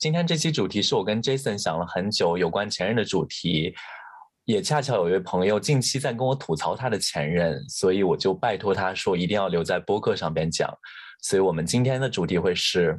[0.00, 3.74] 今天这期主题是我跟 Jason 想了很久有关前任的主题，
[4.46, 10.72] 也恰巧有一位朋友近期在跟我吐槽他的前任，所以我就拜托他说一定要留在播客上边讲。
[11.20, 12.98] 所以我们今天的主题会是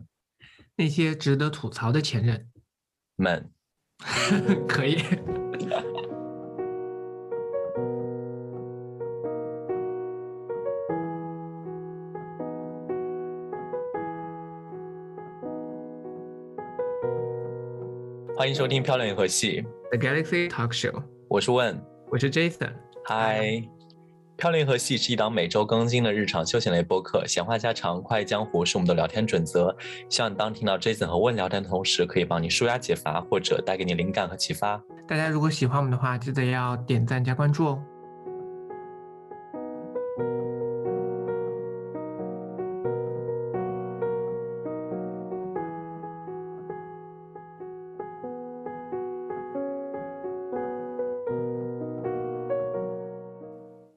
[0.76, 2.48] 那些值得吐槽的前任
[3.16, 3.52] 们，
[4.70, 5.04] 可以。
[18.52, 19.64] 迎收听《漂亮银河系》
[19.98, 22.74] The Galaxy Talk Show，我是问，我是 Jason。
[23.06, 23.46] 嗨，
[24.36, 29.74] 《漂亮银河系》是一档每周更新的日常休闲类播客，闲话家常、快意江湖是我们的聊天准则。
[30.10, 34.82] 希望当听到 Jason 和问聊天的同时，可以帮你舒压解乏，或者带给你灵感和启发。
[35.08, 37.82] 大家如果喜欢我们的话，记得要点赞加关注哦。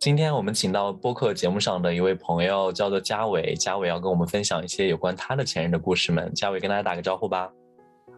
[0.05, 3.55] 今天我们请到播客节目上的一位朋友，叫做嘉伟。
[3.55, 6.31] 嘉伟要跟我们分享一些有关他的前任的故事们。
[6.35, 7.51] 嘉伟跟大家打个招呼吧。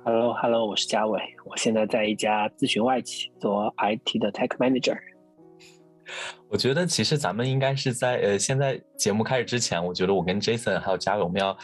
[0.05, 4.99] Hello，Hello，我是嘉伟，我现在在一家咨询外企做 IT 的 Tech Manager。
[6.49, 11.57] 我觉得其实咱们应该是在呃，现在节目开始之前，我觉得我跟 Jason 还有嘉伟，我们要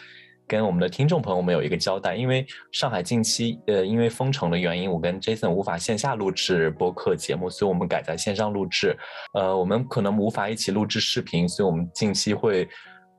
[0.52, 8.94] 跟我们的听众朋友们有一个交代，因为上海近期呃因为封城的原因，我跟 Jason 无法线下录制播客节目，所以我们改在线上录制。
[9.32, 12.68] 呃，我们可能无法一起录制视频，所以我们近期会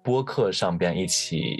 [0.03, 1.57] 播客上边一起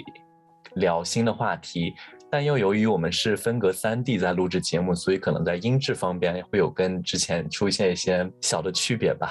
[0.76, 1.92] 聊新的话题。
[2.30, 9.28] 但又由于我们是分隔三地在录制节目，所以可能在音质方面会有跟之前出现一些小的区别吧。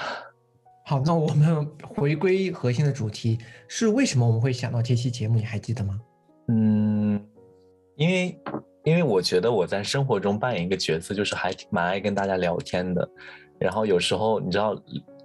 [0.87, 5.35] 好，那我们回归核心的主题，是为什么我们会想到这期节目？
[5.35, 5.97] 你还记得吗？
[6.47, 7.25] 嗯，
[7.95, 8.39] 因为
[8.83, 13.07] 因为我觉得我在生活中扮演一个角色，就是还挺蛮爱跟大家聊天的。
[13.59, 14.75] 然后有时候你知道，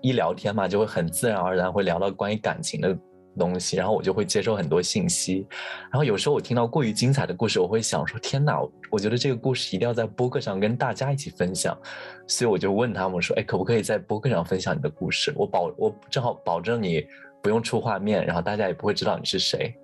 [0.01, 2.97] 一聊天嘛，就会很自然而然会聊到关于感情的
[3.37, 5.45] 东西，然后我就会接收很多信息。
[5.91, 11.77] 然后有时候我听到过于精彩的故事，我会想说：天哪，我觉得这个故事一定要在播客上跟大家一起分享。
[12.29, 15.33] 所以我就问他们说：哎，可不可以在播客上分享你的故事？
[15.35, 17.05] 我保我正好保证你
[17.43, 19.75] 不用出画面，然后大家也不会知道你是谁。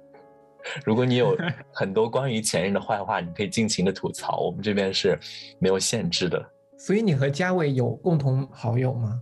[0.85, 1.37] 如果你有
[1.73, 5.19] 很多关于前任的坏话，你可以尽情的吐槽，我们这边是
[5.59, 6.43] 没有限制的。
[6.79, 9.21] 所以你和嘉伟有共同好友吗？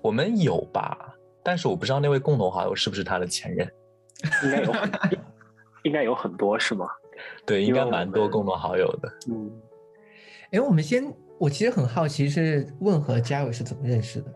[0.00, 3.70] 我们有吧，但是我不知道那位共同好友是不是他的前任。
[4.44, 4.72] 应该有，
[5.84, 6.86] 应该有很多是吗？
[7.44, 9.12] 对，应该蛮多共同好友的。
[9.28, 9.50] 嗯，
[10.52, 14.32] 哎，我们先，我其实很好奇，是问和嘉伟是怎么认识的？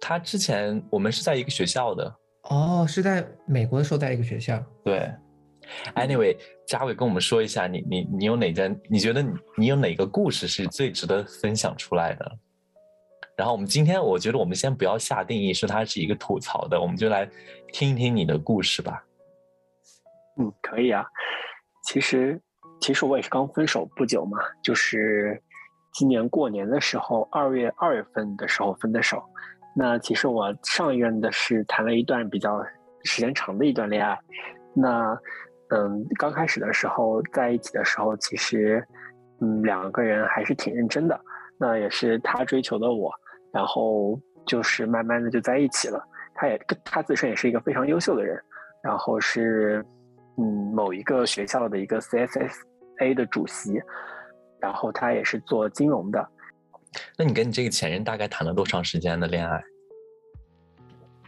[0.00, 2.14] 他之前我们是在一个学校的，
[2.50, 4.62] 哦，是在美国的时候在一个学校。
[4.84, 5.10] 对。
[5.94, 8.78] Anyway，嘉伟跟我们说一下你，你你有哪件？
[8.90, 12.38] 你觉得你你有哪个故事是最值得分享出来的？
[13.34, 17.26] 然后我们今天，我觉得我们先不要下定义说它是一个吐槽的，我们就来
[17.72, 19.02] 听一听你的故事吧。
[20.38, 21.02] 嗯，可以啊。
[21.82, 22.38] 其实，
[22.78, 25.42] 其实我也是刚分手不久嘛，就是
[25.94, 29.22] 今年过年的时候，二月二月份的时候分的手。
[29.76, 32.62] 那其实我上一任的是谈了一段比较
[33.02, 34.18] 时间长的一段恋爱。
[34.74, 35.18] 那
[35.70, 38.86] 嗯，刚开始的时候在一起的时候，其实
[39.40, 41.20] 嗯两个人还是挺认真的。
[41.58, 43.10] 那也是他追求的我，
[43.52, 46.04] 然后就是慢慢的就在一起了。
[46.34, 48.40] 他也他自身也是一个非常优秀的人，
[48.82, 49.84] 然后是
[50.36, 53.80] 嗯某一个学校的一个 CSSA 的主席，
[54.60, 56.28] 然后他也是做金融的。
[57.16, 59.62] 那你跟你这个前任大概谈了多长时间的恋爱？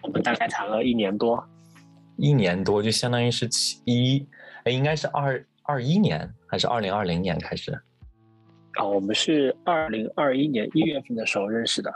[0.02, 1.44] 我们大概谈了一年多，
[2.16, 4.26] 一年多，就相当于是七一，
[4.64, 7.72] 哎，应该是二二一年还是二零二零年开始？
[8.74, 11.92] 啊，我们是二零二一年一月份的时候认识的，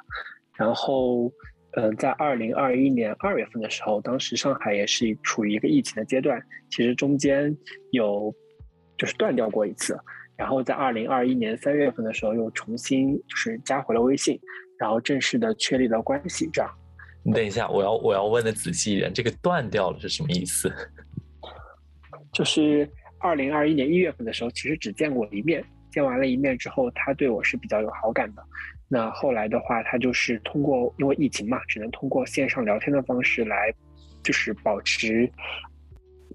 [0.57, 1.31] 然后，
[1.77, 7.57] 嗯、在二零二一年二月份的时候，当时上海也是处于一个疫情的阶段，其实中间
[7.93, 8.35] 有
[8.99, 9.97] 就是断掉过一次，
[10.41, 14.41] 然后在二零二一年三月份的时候又重新就是加回了微信，
[14.79, 16.71] 然后正式的确立了关系，这样。
[17.23, 20.73] 你等一下，我要我要问的仔细一点，这个断掉了是什么意思？
[22.33, 22.89] 就是
[23.19, 25.63] 二零二一年一月份的时候，其实只见过一面。
[25.91, 28.43] 见完了一面之后，他对我是比较有好感的。
[28.89, 33.71] 那后来的话，他就是通过因为疫情嘛，只能通过线上聊天的方式来，
[34.23, 35.31] 就是保持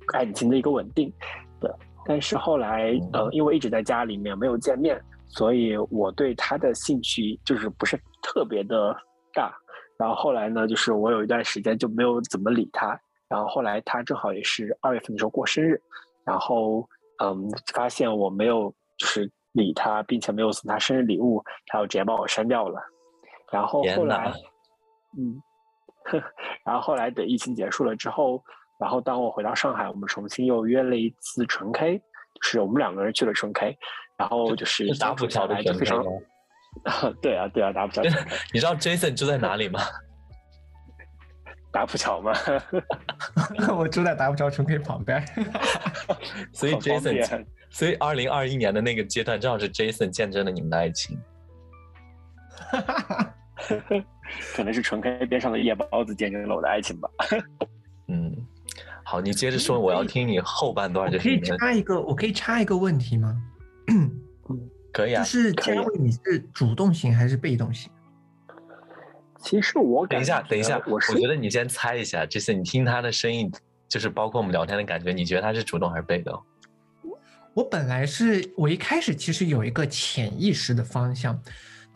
[0.06, 1.12] 感情的一个稳定。
[1.60, 1.72] 对，
[2.06, 8.96] 但是后来呃，因为一直在家里面没有见面，所以我对他的兴趣就是不是特别的
[9.34, 9.54] 大。
[9.98, 13.00] 然后后来呢，就是我有一段时间就没有怎么理他。
[13.28, 15.82] 然后后来他正好也是二月份的时候过生日，
[16.24, 16.88] 然后
[17.24, 22.80] 嗯，发现我没有就是理他，并且没有送他生日礼物，他就直接把我删掉了。
[23.52, 24.32] 然后后来，
[25.18, 25.42] 嗯，
[26.64, 28.44] 然后后来等疫情结束了之后，
[28.80, 33.78] 然后当我回到上海，我们重新又约了一次纯 K，就是我们两个人去了纯 K，
[34.18, 36.04] 然后就是打浦桥的非常。
[37.22, 38.02] 对啊，对啊，打浦桥。
[38.54, 39.80] 你知道 Jason 住在哪里吗？
[41.72, 42.34] 打浦桥吗？
[43.78, 45.26] 我住在打浦桥纯 K 旁边。
[46.52, 51.18] 所以 Jason，所以二零二一年的那个阶段，正好是 Jason 见证了你们的爱情。
[54.54, 57.10] 可能是纯 K 边上的夜包子见证了我的爱情吧。
[58.08, 58.36] 嗯，
[59.08, 61.12] 好，你接着说，我要听你后半段。
[61.20, 63.40] 可以插一个，我可以插一个问题吗？
[64.92, 67.92] 可以啊，就是嘉伟，你是主动型还是被动型？
[69.40, 73.52] 其实我等一下，等一下，我我觉得你先猜一下，这次你听他的声音，
[73.88, 76.42] 就是包括我们聊天的感觉，你觉得他是主动还是被动？
[77.54, 81.40] 我本来是我一开始其实有一个潜意识的方向，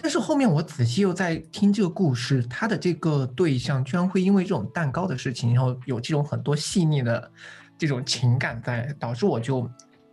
[0.02, 7.32] 但是后面我仔细又在听这个故事，他的这个对象居然会因为这种蛋糕的事情，然后有这种很多细腻的
[7.78, 9.70] 这种情感在，导致我就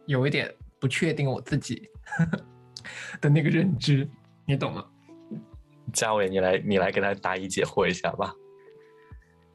[0.06, 1.88] 有一点不确定我自己。
[3.20, 4.08] 的那个认知，
[4.46, 4.84] 你懂吗？
[5.92, 8.32] 嘉伟，你来，你来给他答疑解惑一下吧。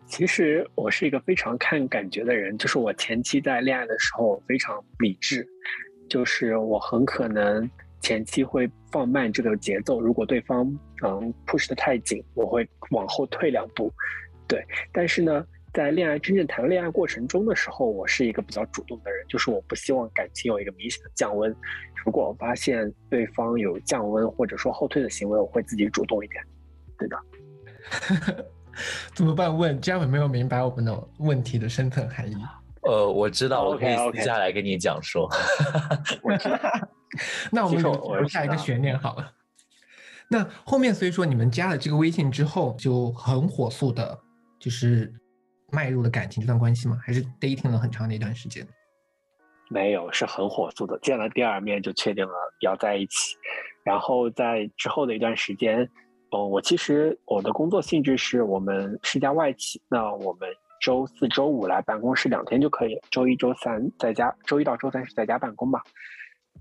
[0.06, 5.48] 其实我是一个非常看感觉的人，就是我前期在恋爱的时候非常理智，
[6.10, 7.70] 就是我很可能
[8.02, 10.66] 前期会放慢这个节奏，如果对方
[11.04, 13.90] 嗯 push 的太紧，我会往后退两步。
[14.48, 15.46] 对，但是呢。
[15.74, 21.50] 在恋爱真正谈恋爱过程中的时候，我是一个比较主动的人，就是我不希望感情有一个明显的降温。
[22.06, 26.44] 如果我发现对方有降温或者说后退的行为，我会自己主动一点。
[27.00, 27.18] 对的。
[29.16, 29.58] 怎么办？
[29.58, 32.36] 问嘉伟没有明白我们的问题的深层含义。
[32.82, 35.30] 呃，我知道，我可以私下来跟你讲说。
[37.52, 39.34] 那我们留下一个悬念好了。
[40.30, 44.20] 那后面所以说你们加了这个微信之后，就很火速的，
[44.60, 45.14] 就是。
[45.74, 47.00] 迈入了感情这段关系吗？
[47.02, 48.68] 还是 dating 了很长的一段时间？
[49.70, 53.38] 没有，是很火速的，见了第二面就确定了要在一起。
[53.86, 55.90] 然后在之后的一段时间，
[56.32, 60.50] 哦，我其实我的工作性质是我们是家外企，那我们
[60.82, 65.80] 周四周五来办公室两天就可以了，周一周三在家，周一到周三是在家办公嘛。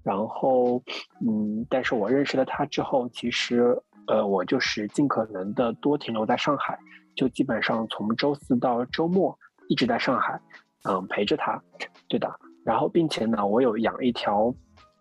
[0.02, 0.82] 然后，
[1.26, 3.76] 嗯，但是我认识了他之后，其实
[4.06, 6.78] 呃，我就是尽可能的多停留在上海。
[7.16, 9.36] 就基本上从周四到周末
[9.68, 10.40] 一直在上海，
[10.88, 11.60] 嗯，陪着他，
[12.08, 12.30] 对的。
[12.64, 14.54] 然后，并且呢，我有养一条，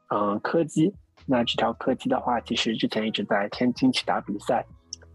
[0.09, 0.93] 嗯，柯基。
[1.25, 4.65] 那这条柯基的话，其实之前一直在天津去打比赛。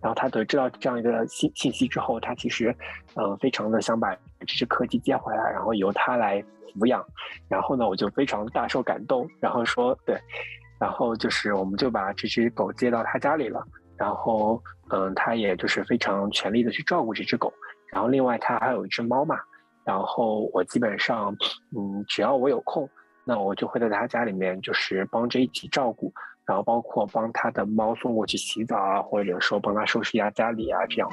[0.05, 2.77] 然后他得知到这样一个信信息之后，他其实，
[3.15, 7.03] 嗯，非常的想把这只柯基接回来，然后由他来抚养。
[7.49, 10.21] 然后呢，我就非常大受感动，然后说对，
[10.79, 13.65] 然后就是我们就把这只狗接到他家里了。
[13.97, 17.51] 然后，嗯，他也就是非常全力的去照顾这只狗。
[17.91, 19.41] 然后，另外他还有一只猫嘛。
[19.87, 21.35] 然后我基本上，
[21.75, 22.87] 嗯，只要我有空，
[23.25, 26.13] 那我就会在他家里面，就是帮着一起照顾。
[26.47, 31.11] 然后，包括帮他的猫送过去洗澡啊，或者说帮他收拾一下家里啊，这样。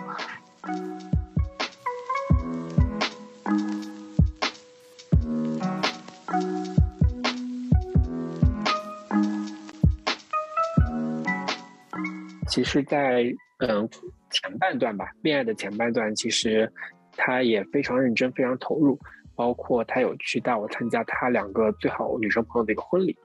[12.50, 13.24] 其实，在
[13.60, 13.90] 嗯
[14.30, 16.70] 前半段吧，恋爱的前半段，其实
[17.16, 19.00] 他也非常认真，非常投入，
[19.34, 23.18] 包括他有去带我参加他两个最好女生朋友的一个婚礼。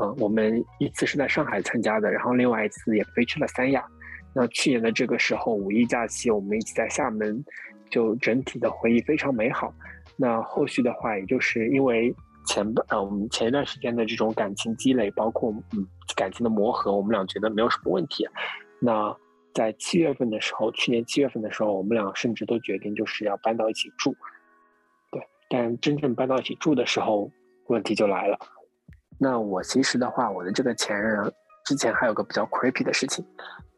[0.00, 3.84] 嗯，我们一次是在上海参加的，然后另外一次也飞去了三亚。
[4.34, 7.44] 那去年的这个时候，五一假期，我们一起在厦门，
[7.90, 9.72] 就整体的回忆非常美好。
[10.16, 12.14] 那后续的话，也就是因为
[12.46, 15.86] 前半呃我们前一段时间的这种感情积累，包括嗯。
[16.16, 18.28] 感情的磨合，我们俩觉得没有什么问题。
[18.78, 19.16] 那
[19.54, 24.14] 在七月份的时候，去年七月份的时候，我们俩甚至都决定就是要搬到一起住。
[25.10, 27.30] 对，但真正搬到一起住的时候，
[27.68, 28.38] 问题就来了。
[29.20, 31.30] 那我其实的话，我的这个前任
[31.64, 33.22] 之前还有个比较 creepy 的事情，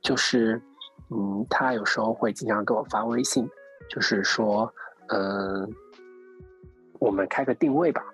[0.00, 0.62] 就是
[1.10, 3.48] 嗯，他有时候会经常给我发微信，
[3.90, 4.72] 就是说，
[5.08, 5.68] 嗯，
[7.00, 8.04] 我们开个定位吧，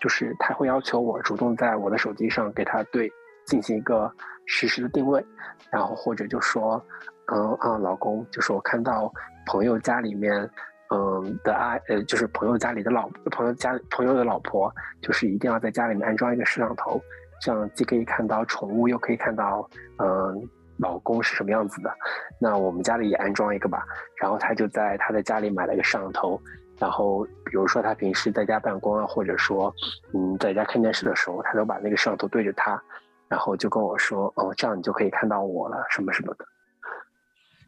[0.00, 3.10] 就是他会要求我主动在我的手机上给他对。
[3.44, 4.08] 进行一个
[4.46, 5.26] 实时的定位，
[5.68, 6.80] 然后或者就说，
[7.26, 9.12] 嗯啊，老公，就是我看到
[9.46, 10.48] 朋友家里面，
[10.92, 14.70] 嗯的爱，呃，就是朋友家里的老朋友家朋友的老婆，
[15.00, 17.00] 就是一定要在家里面安装一个摄像头，
[17.40, 19.66] 这样既可以看到宠物，又可以看到，
[19.98, 20.46] 嗯，
[20.76, 21.90] 老公是什么样子的。
[22.38, 23.86] 那我们家里也安装一个吧。
[24.20, 26.38] 然后他就在他的家里买了一个摄像头，
[26.78, 29.74] 然后比如说他平时在家办公啊，或者说
[30.12, 32.80] 嗯在家看电视的时候，他都把那个摄像头对着他，
[33.28, 36.44] 然后就跟我说哦，这样你就可以看到我了，什么什么的。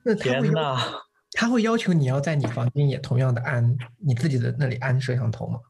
[0.03, 0.77] 那他会要
[1.35, 5.61] 他会要求你要在你房间也同样的安你自己的那里安摄像头吗？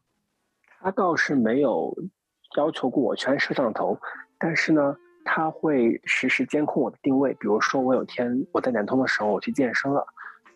[0.79, 1.91] 他倒是没有
[2.55, 3.99] 要求过我去安摄像头，
[4.37, 4.95] 但是呢，
[5.25, 7.33] 他会实时监控我的定位。
[7.33, 10.05] 比如说，我有天我在南通的时候，我去健身了，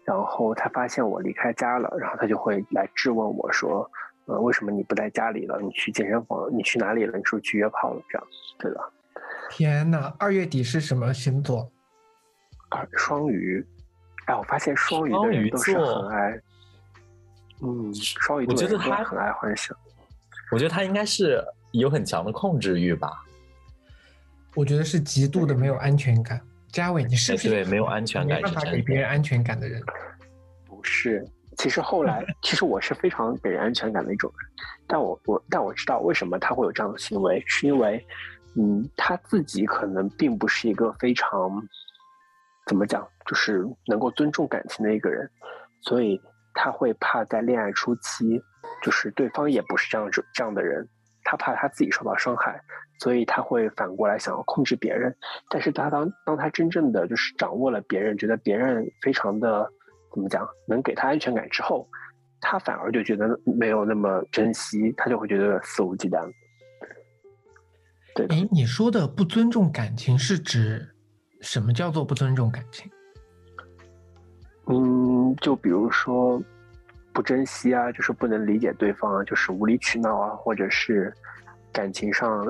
[0.06, 3.89] 然后他发现我离开家了，然后他就会来质问我说
[4.25, 5.60] ：“呃，为什么你不在家里了？
[5.60, 6.48] 你去健身房？
[6.56, 7.18] 你去哪里了？
[7.18, 8.28] 你是不是去约炮了？”这样，
[8.60, 8.80] 对的。
[9.50, 10.13] 天哪！
[10.20, 11.72] 二月底是什么星座？
[12.70, 13.66] 啊，双鱼。
[14.29, 16.39] 哎，我发现双鱼的人都是很爱，
[17.63, 19.75] 嗯，双鱼我觉得他很爱幻想。
[20.51, 23.25] 我觉得他应该是有很强的控制欲吧。
[24.53, 26.39] 我觉得是极度的没有安全感。
[26.71, 29.81] 嘉伟，你是不是对没有安全感，没办法给别人安全感的人？
[30.67, 31.25] 不是，
[31.57, 34.50] 其实后来，其实我是非常给人安全感的一种人。
[34.86, 38.05] 但我我但我知道为什么他会有这样的行为，是因为，
[38.53, 41.51] 嗯，他自己可能并不是一个非常。
[42.70, 43.04] 怎么讲？
[43.26, 45.28] 就是能够尊重感情的一个人，
[45.82, 46.22] 所以
[46.54, 48.40] 他会怕在恋爱初期，
[48.84, 50.88] 就是对方也不是这样子这样的人，
[51.24, 52.62] 他怕他自己受到伤害，
[53.00, 55.16] 所以他会反过来想要控制别人。
[55.50, 59.68] 但是他当当他真正的就是掌握了别人，觉得别人非常的
[60.14, 61.90] 怎么讲，能给他安全感之后，
[62.40, 66.32] 他反而就觉得没有那么珍惜，他就会觉得肆无忌惮。
[68.14, 70.96] 对，哎，你说的不尊重感情是指？
[71.41, 72.89] 什么叫做不尊重感情？
[74.67, 76.41] 嗯，就比如说
[77.12, 81.13] 不珍惜啊，就是不能理解对方啊，就是无理取闹啊，或者是
[81.72, 82.46] 感情上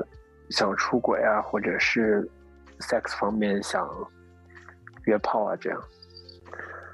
[0.50, 2.28] 想出轨啊，或者是
[2.80, 3.88] sex 方面想
[5.04, 5.82] 约炮啊，这样。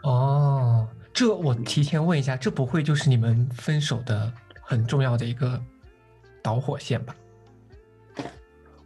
[0.05, 5.61] 哦，这我提前问一下，这不会就是你们分手的很重要的一个
[6.41, 7.15] 导火线吧？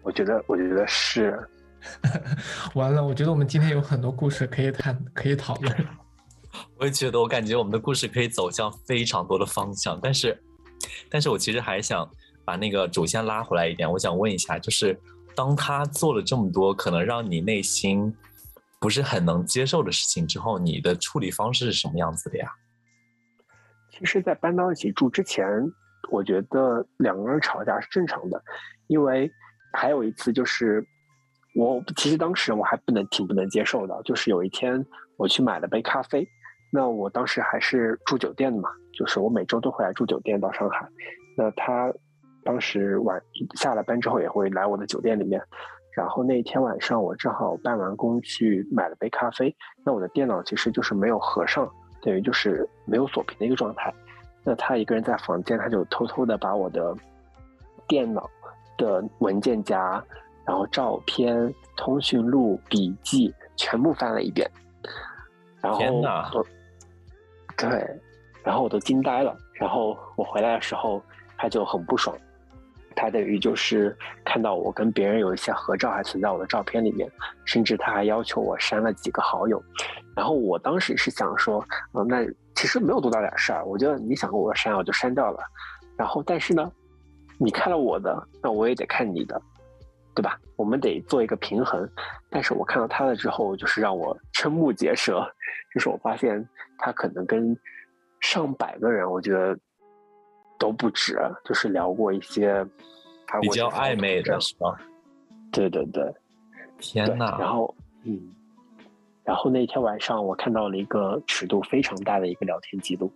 [0.00, 1.38] 我觉得，我觉得是。
[2.75, 5.87] 完了，我觉得我们今天有很多故事可以谈， 可以讨论。
[6.79, 10.37] 我也觉得，我感觉我们的故事可以走向非常多的方向，但是，
[11.09, 12.09] 但是我其实还想
[12.45, 13.91] 把那个主线拉回来一点。
[13.91, 14.99] 我想问一下，就是
[15.35, 18.13] 当他做了这么多可能让你内心
[18.81, 22.51] 不是很能接受的事情之后，你的处理方式是什么样子的呀？
[23.91, 25.47] 其实，在搬到一起住之前，
[26.11, 28.43] 我觉得两个人吵架是正常的，
[28.89, 29.31] 因为
[29.73, 30.85] 还有一次就是。
[31.54, 34.85] 我其实当时我还不能挺不能接受的，就是有一天
[35.16, 36.26] 我去买了杯咖啡，
[36.73, 40.88] 那我当时还是住酒店的嘛，就是我每周都会来住酒店到上海，
[41.37, 41.92] 那他
[42.45, 43.21] 当时晚
[43.57, 45.42] 下了班之后也会来我的酒店里面，
[45.97, 49.52] 然后那一天晚上我正好办完工去买了杯咖啡，
[49.85, 51.69] 那我的电脑其实就是没有合上，
[52.00, 53.92] 等于就是没有锁屏的一个状态，
[54.45, 56.95] 那他一个人在房间，他就偷偷的把我的
[57.88, 58.30] 电脑
[58.78, 60.00] 的文件夹。
[60.50, 64.50] 然后照片、通讯录、笔记全部翻了一遍，
[65.61, 66.45] 然后我
[67.57, 67.69] 对，
[68.42, 69.37] 然后我都惊呆了。
[69.54, 71.00] 然后我回来的时候，
[71.38, 72.19] 他就很不爽，
[72.97, 77.09] 他等于就是看到我跟别人有一些合照还存在我的照片里面，
[77.45, 79.62] 甚至他还要求我删了几个好友。
[80.16, 82.26] 然后我当时是想说，嗯，那
[82.57, 85.38] 其实没有多大点事儿，我觉得你想我删我就删掉了。
[85.97, 86.73] 然后但是呢，
[87.38, 89.40] 你看了我的，那我也得看你的。
[90.21, 90.39] 对吧？
[90.57, 91.89] 我们得做一个平衡，
[92.29, 95.27] 但是我看到他了之后，就是让我瞠目结舌。
[95.73, 96.47] 就是我发现
[96.77, 97.57] 他可能跟
[98.21, 99.59] 上百个人，我觉得
[100.59, 102.62] 都不止，就是聊过一些
[103.41, 104.79] 比较暧昧的，是吧？
[105.50, 106.15] 对对对，
[106.79, 107.39] 天哪！
[107.39, 107.75] 然后
[108.05, 108.21] 嗯，
[109.25, 113.11] 然后那天晚上我看到了一个尺度非常大的一个聊天记录，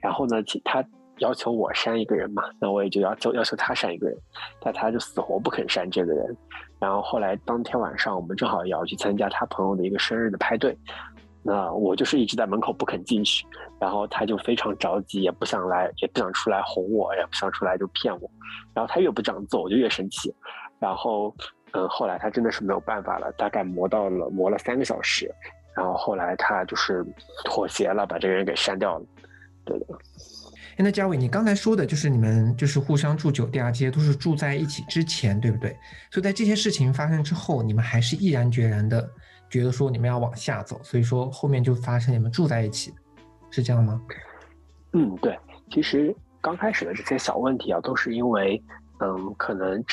[0.00, 0.84] 然后呢，他。
[1.18, 4.16] 要求我删一个人嘛，那我也就要求要求他删一个人，
[4.60, 6.36] 但他就死活不肯删这个人。
[6.80, 10.76] 然后后来当天晚上，我们正好也要去参加他朋友的一个生日的派对，
[11.42, 13.44] 那我就是一直在门口不肯进去，
[13.80, 18.30] 然后他就非常着急，也不想来，也不想出来哄我，也不想出来就骗我。
[18.72, 20.32] 然后他越不这样做，我就越生气。
[20.78, 21.34] 然后
[21.72, 25.28] 嗯，后来他真的是没有办法了，大概磨到了磨了三个小时，
[25.76, 27.04] 然后后来他就是
[27.44, 29.04] 妥协了，把这个人给删掉了。
[29.64, 29.86] 对的。
[30.80, 35.70] 那嘉伟，你刚才说的就是你们就是互相住酒店啊，这些都是住在一起之前，对不对？
[36.10, 39.08] 所以在这些事情发生之后，你们还是毅然决然的
[39.50, 42.94] 觉得说你们要往下走，所以说后面就发生你们住在一起，
[43.50, 44.00] 是这样吗？
[44.92, 45.36] 嗯，对。
[45.70, 48.62] 其实刚开始的这些小问题啊，都是因为
[49.00, 49.84] 嗯，可能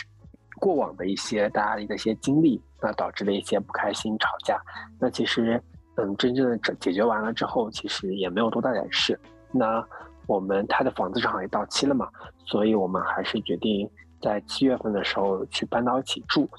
[0.60, 4.62] 过往的一些大家的一些经历，那导致的一些不开心吵架。
[5.00, 5.62] 那其实
[5.96, 9.20] 嗯，真正的解决完了之后，其实也没有多大点事。
[9.52, 9.86] 那
[10.28, 12.10] 我们他的房子正好也到期了嘛，
[12.46, 13.90] 所以我们还是决定
[14.22, 16.50] 在七月份的时候去搬到一起住。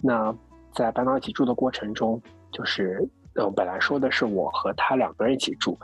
[0.00, 0.34] 那
[0.72, 2.20] 在搬到一起住的过程中，
[2.52, 5.78] 就是嗯，本来说的是我和他两个人一起住，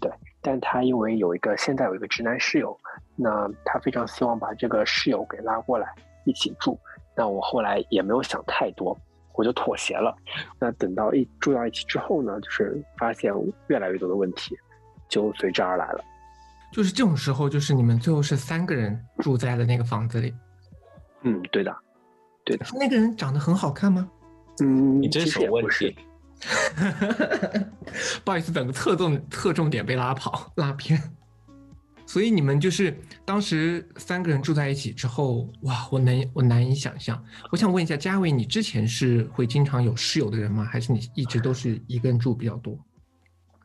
[0.00, 2.76] 对，但他因为有一个现在有一个直男室友，
[3.16, 6.78] 那他非常希望把这个室友给拉过来一起住。
[7.16, 8.96] 那我后来也没有想太多，
[9.34, 10.14] 我就妥协了。
[10.58, 13.32] 那等到一住到一起之后呢，就是发现
[13.66, 14.56] 越来越多的问题
[15.08, 16.04] 就随之而来了。
[16.72, 20.32] 就是这种时候，就是你们最后是三个人住在了那个房子里。
[21.22, 21.74] 嗯，对的，
[22.44, 22.66] 对的。
[22.74, 24.08] 那个人长得很好看吗？
[24.60, 25.96] 嗯，你真是问题。
[28.24, 31.02] 不好意思，整个侧重侧重点被拉跑拉偏。
[32.06, 37.22] 所以你们就是当时三个人住在一起之后，哇，我难我难以想象。
[37.50, 40.64] 我想问一下嘉伟，你之前是会经常有室友的人吗？
[40.64, 42.78] 还是你一直都是一个人住比较多？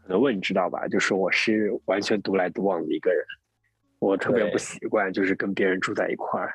[0.05, 3.24] 可能问你知道吧，就是我是完全独来独往的一个人，
[4.00, 6.53] 我特别不习惯，就是跟别人住在一块儿，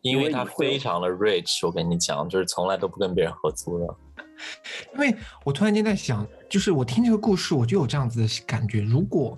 [0.00, 1.66] 因为他非常的 rich。
[1.66, 3.96] 我跟你讲，就是从来都不跟别人合租的。
[4.94, 8.80] 因为我突然间在想，就是我听这个故事，我就有这样子的感觉。
[8.82, 9.36] 如果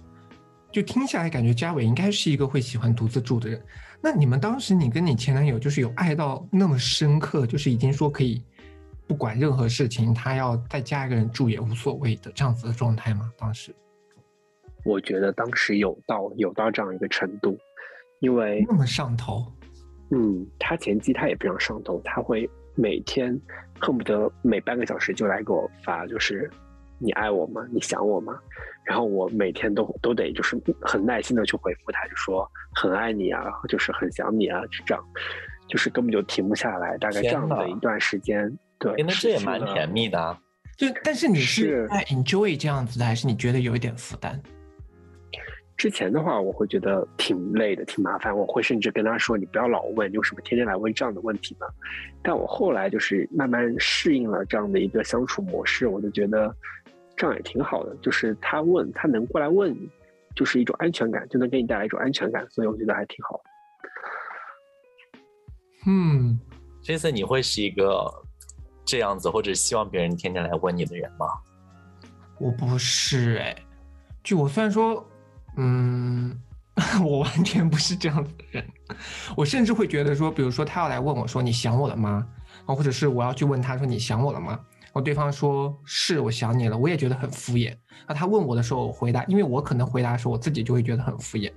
[0.70, 3.62] 就听下来，感觉嘉伟应该是一个会喜欢独自住的人。
[4.02, 8.42] 那你们当时，你跟你前男友就是有爱到那么深刻，就是已经说可以。
[9.08, 13.30] 不管任何事情，他要再加一个人住也无所谓的这样子的状态吗？
[13.38, 13.74] 当时，
[14.84, 17.56] 我觉得当时有到有到这样一个程度，
[18.20, 19.46] 因为那么上头。
[20.10, 23.40] 嗯，他前期他也非常上头，他会每天
[23.80, 26.50] 恨不得每半个小时就来给我发，就是
[26.98, 27.64] 你爱我吗？
[27.72, 28.38] 你想我吗？
[28.84, 35.04] 然后我每天都都得就是很耐心的去回复他，就说很爱你啊，就是很想你啊，就这样，
[35.68, 36.96] 就是根本就停不下来。
[36.98, 38.56] 大概这样的一段时间。
[38.78, 40.40] 对，那这也蛮甜蜜的啊。
[40.76, 44.38] 就但是你是在 enjoy 这样子的，还是你觉得有一点负担？
[45.78, 48.36] 之前的话，我会觉得挺累的，挺麻烦。
[48.36, 51.66] 我会甚至跟他说：“你不要老问，你为什么天天来问这样的问题嘛？”
[52.22, 56.54] 但我后来就是慢慢适应了这样的一个相处模式，我就觉得
[57.14, 57.94] 这样也挺好的。
[58.02, 59.88] 就是他问他能过来问你，
[60.34, 63.40] 就是一种安全感，就能给你带来一种安全感，所以我觉得还挺好。
[65.86, 66.38] 嗯，
[66.82, 68.25] 这次你会是一个。
[68.86, 71.26] 这样子，或者希望别人天天来问你的人吗？
[72.38, 73.56] 我不是哎，
[74.22, 75.04] 就我虽然说，
[75.56, 76.40] 嗯，
[77.04, 78.66] 我完全不是这样子的人。
[79.36, 82.26] 我甚至会觉得说，比如说他要来问我说你想我了吗？
[82.64, 84.52] 啊，或者是我要去问他说你想我了吗？
[84.84, 87.76] 然后对方说是我想你了，我也觉得很敷衍。
[88.06, 91.52] 那他问我的时候，我回答，因为我可能回答的时候，我自己就会觉得很敷衍。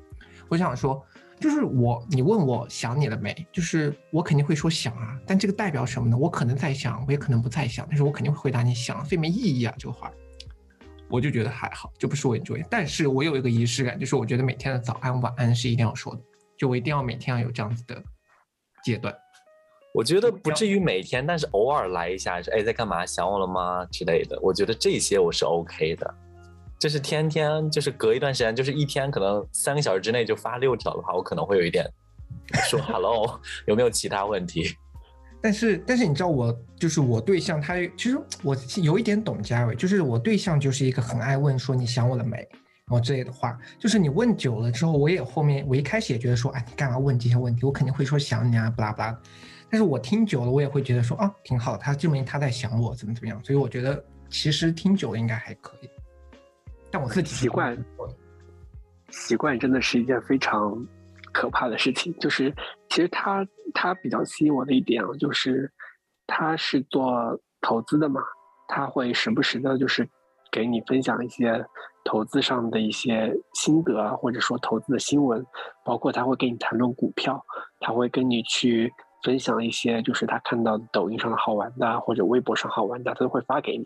[0.47, 1.05] 我想说。
[1.39, 3.33] 就是我，你问我想你了没？
[3.51, 6.17] 就是我肯定会说想啊，但这个代表什么呢？
[6.17, 10.11] 我可能在想，我也可能不在想，但是我肯定会回答你想，所以没意义啊，这个话，
[11.09, 12.67] 我就觉得还好，就不是我重要。
[12.69, 16.21] 但是我有一个仪式感，就是我觉得每天的早安晚安是一定要说的，
[16.57, 18.03] 就我一定要每天要有这样子的
[18.83, 19.15] 阶段。
[19.93, 23.05] 我觉得不至于每天，但是偶尔来一下，是哎在干嘛？
[23.05, 24.37] 想我了吗之类的？
[24.41, 26.15] 我觉得这些我是 OK 的。
[26.79, 31.85] 就是天天，就是隔一段时间，就是一天可能三个小时之内就发六条的话，我可能会有一点
[32.69, 34.63] 说 “hello”， 有没有其他问题？
[35.41, 42.37] 但是，但是你知道我就是我对象，他其实我有一点懂嘉伟，就是我对象就是一个很爱问说“你想我了没”
[42.87, 47.65] 然后之类的话，就是你问久了之后，我也后面我一开始也觉得说，哎，你干嘛问这些问题？
[47.65, 49.19] 我肯定会说想你啊，巴拉巴拉。
[49.69, 53.41] 但是我听久了，我也会觉得说，啊，挺好，他证明他在想我，怎么怎么样。
[53.43, 55.89] 所以我觉得其实听久了应该还可以。
[56.91, 57.77] 但我自己习惯，
[59.09, 60.85] 习惯真的是一件非常
[61.31, 62.13] 可怕的事情。
[62.19, 62.53] 就是
[62.89, 65.71] 其实他他比较吸引我的一点啊，就是
[66.25, 68.21] 他是做投资的嘛，
[68.67, 70.07] 他会时不时的，就是
[70.51, 71.63] 给你分享一些
[72.03, 75.45] 投资上的一些心得啊，或者说投资的新闻，
[75.85, 77.43] 包括他会跟你谈论股票，
[77.79, 78.91] 他会跟你去
[79.23, 83.85] 分享一些就是他看到抖音上的好玩的或者微博上好玩的，他都会发给你。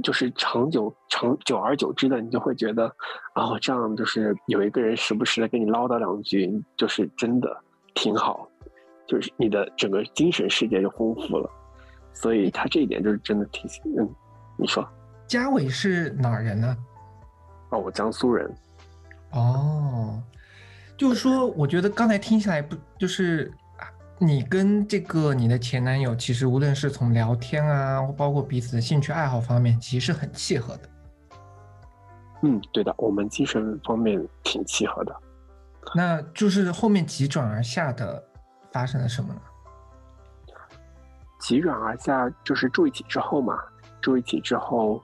[0.00, 2.86] 就是长久长久而久之的，你就会觉得，
[3.34, 7.56] 哦，这样就是有一个人时不时的跟你唠叨两句，就是真的
[7.94, 8.48] 挺好，
[9.06, 11.50] 就是你的整个精神世界就丰富了。
[12.12, 14.08] 所以他这一点就是真的挺嗯，
[14.56, 14.86] 你说，
[15.26, 16.76] 嘉伟是哪儿人呢？
[17.70, 18.52] 哦，我江苏人。
[19.32, 20.22] 哦，
[20.96, 23.52] 就是说，我觉得刚才听下来不就是。
[24.22, 30.82] 你跟这个你的前男友，其实无论是从聊天啊，包括彼此的兴趣爱好方面，其实是很契合的。
[32.42, 35.16] 嗯，对的，我们精神方面挺契合的。
[35.94, 38.22] 那就是后面急转而下的
[38.70, 39.40] 发生了什么呢？
[41.38, 43.58] 急转而下就是住一起之后嘛，
[44.02, 45.02] 住一起之后，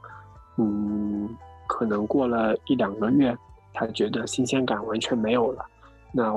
[0.59, 1.27] 嗯，
[1.67, 3.35] 可能过了一两个月，
[3.73, 5.65] 他觉得新鲜感完全没有了。
[6.13, 6.31] 那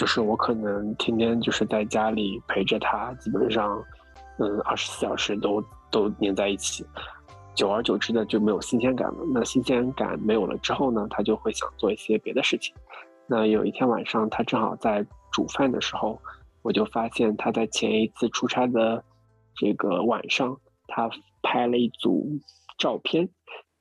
[0.00, 3.78] 就是我可能天天就是在家里陪着他，基本上，
[4.38, 6.82] 嗯，二十四小时都都黏在一起，
[7.54, 9.18] 久而久之的就没有新鲜感了。
[9.34, 12.74] 那新鲜感没有了之后呢，他就会想做一些别的事情。
[13.26, 16.18] 那有一天晚上，他正好在煮饭的时候，
[16.62, 19.04] 我就发现他在前一次出差的
[19.54, 21.10] 这个晚上，他
[21.42, 22.26] 拍了一组
[22.78, 23.28] 照片，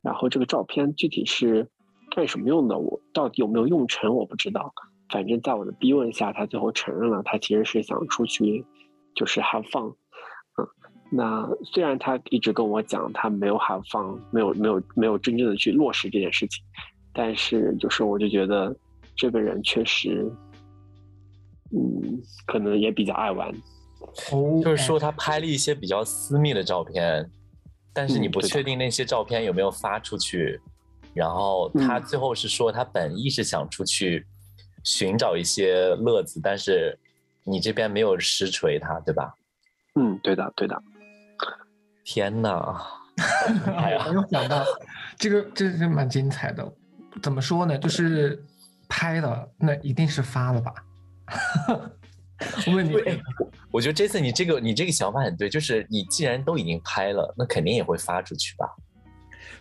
[0.02, 1.70] 然后这个照片具体是
[2.14, 4.74] 干什么用的，我到底有没有用成，我不知道。
[5.10, 8.66] 反正在我的逼问下，他最后承认了，他其实是想出去，
[9.16, 9.90] 就是 have fun。
[10.58, 10.68] 嗯，
[11.12, 16.64] 那虽然他一直跟我讲他没有 have fun，没有没有没有真正的去落实这件事情，
[17.14, 18.76] 但是就是我就觉得。
[19.22, 20.32] 这个人确实，
[21.74, 23.54] 嗯，可能也比较爱玩。
[24.64, 27.30] 就是说，他拍了一些比较私密的照片，
[27.92, 30.58] 但是你不确定那些照片有没有发出去。
[31.14, 34.26] 然后他最后是说，他本意是想出去
[34.84, 36.98] 寻找一些乐子，但是
[37.44, 39.34] 你这边没有实锤他，对吧？
[39.96, 40.82] 嗯，对的，对的。
[42.04, 42.82] 天哪！
[43.78, 44.64] 哎呀，没有想到，
[45.18, 46.72] 这个这是蛮精彩的。
[47.22, 47.78] 怎么说呢？
[47.78, 48.44] 就是。
[48.92, 50.74] 拍了，那一定是发了吧？
[52.66, 52.98] 我问你，
[53.70, 58.68] 我觉得这次你这个你这个想法很对，就是你既然都已经拍了，那肯定也会发出去吧？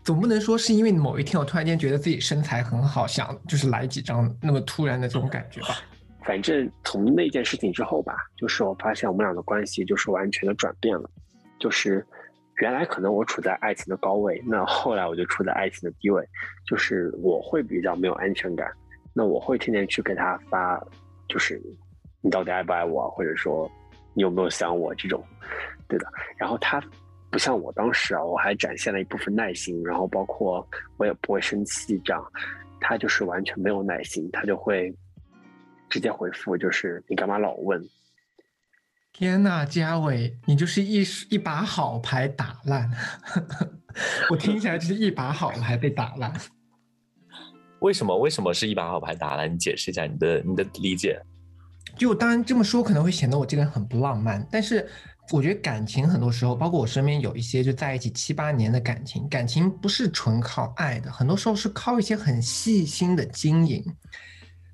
[0.02, 5.76] 总不能说是因为某一天我突然间觉得自己身材很好，想就是来几张那么突然的这种感觉吧？
[6.22, 11.08] 反正从那件事情之后吧，就是我发现我们俩的关系就是完全的转变了，
[11.58, 12.06] 就是
[12.56, 16.22] 原来可能我处在爱情的高位，那后来我就处在爱情的低位，
[16.66, 18.70] 就是我会比较没有安全感。
[19.14, 20.78] 那我会天天去给他发，
[21.28, 21.60] 就是
[22.20, 23.70] 你到底爱不爱我，或者说
[24.12, 25.24] 你有没有想我这种，
[25.88, 26.06] 对的。
[26.36, 26.82] 然后他
[27.30, 32.22] 不像我当时啊，我还展现了一部分耐心，然后包括我也不会生气这样。
[32.80, 34.94] 他就是完全没有耐心，他就会
[35.90, 37.82] 直接回复，就是你干嘛老问？
[39.12, 42.88] 天呐，嘉伟，你就是一一把好牌打烂，
[44.30, 46.32] 我听起来就是一把好牌被打烂。
[47.80, 48.16] 为什么？
[48.16, 49.52] 为什么是一把好牌打烂？
[49.52, 51.20] 你解释一下你的你的理解。
[51.96, 54.88] 就当然这么说可能会显得我这个人很不浪漫，但是
[55.30, 63.84] 我觉得感情很多时候，包括我身边有一些就在一起七八年的感情，感情不是纯靠爱的，很多时候是靠一些很细心的经营。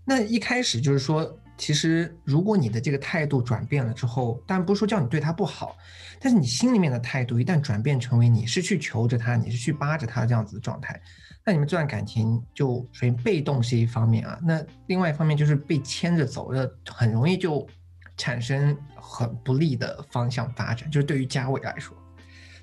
[0.05, 5.77] 那一开始就是说，其实如果你的这个态度转变了之后，但不是说叫你对他不好，
[6.21, 11.01] 但是你心里面的态度一旦转变成为你是去求着他，你是去扒着他这样子的状态。
[11.45, 17.67] 那你们这段感情就属于被动是一方面啊，那另外一方面就是被牵着走的，很容易就
[18.17, 20.91] 产生很不利的方向发展。
[20.91, 21.97] 就是对于嘉伟来说，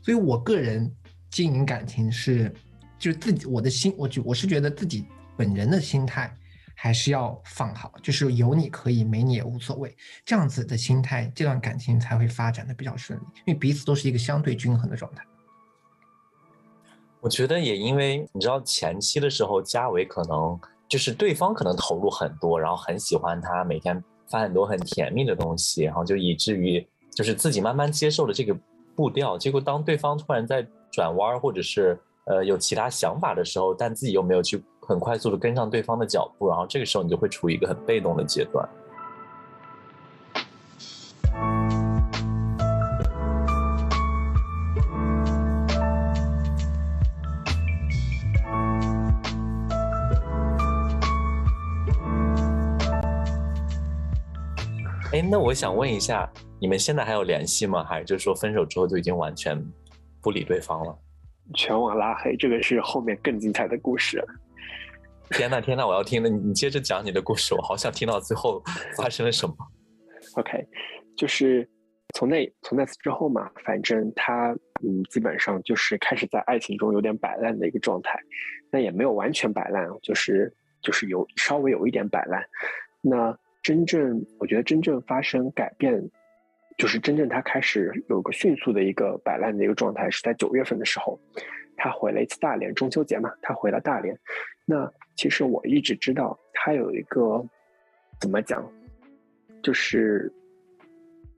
[0.01, 0.93] 所以我个人
[1.29, 2.53] 经营感情是，
[2.97, 5.05] 就是自己我的心，我就我是觉得自己
[5.37, 6.35] 本人的心态
[6.75, 15.23] 还是要放好，就是有你可以，没你也无所谓，这样子的心态，这段感情才会发展的比较顺利，因为彼此都是一个相对均衡的状态。
[17.19, 20.59] 我觉得也因为你知道前期的时候，嘉伟可能
[20.89, 28.55] 就是对方可能投入很多，然后很喜欢他，每天发很多很甜蜜的东西，然后就以至于就是自己慢慢接受了这个
[28.95, 29.37] 步调。
[29.37, 38.67] 结果当对方突然在转弯或者是呃有其他想法的时候，但自己又没有去很快速的跟上对方的脚步，然后这个时候你就会处于一个很被动的阶段。
[55.13, 57.84] 哎，那我想问一下，你们现在还有联系吗？
[57.84, 59.62] 还是就是说分手之后就已经完全
[60.21, 60.97] 不理对方了？
[61.54, 64.24] 全网拉黑，这个是后面更精彩的故事。
[65.32, 68.63] 天呐天呐，我要听了，你你接着讲你的故事，我好想听到最后
[68.95, 69.54] 发生了什么。
[70.36, 70.65] OK，
[71.17, 71.69] 就是
[72.15, 78.17] 从那从那次之后嘛，反正他嗯，基本上就是开始在爱情中有点摆烂的一个状态。
[78.71, 82.41] 那也没有完全摆烂，就是就是有稍微有一点摆烂。
[83.02, 86.02] 那真正我觉得真正发生改变，
[86.78, 91.19] 就是真正他开始有个迅速的一个摆烂的一个状态，是在九月份的时候，
[91.78, 94.17] 他回了一次大连，中秋节嘛，他回了大连。
[94.65, 97.45] 那其实我一直知道他有一个
[98.19, 98.67] 怎么讲，
[99.62, 100.32] 就是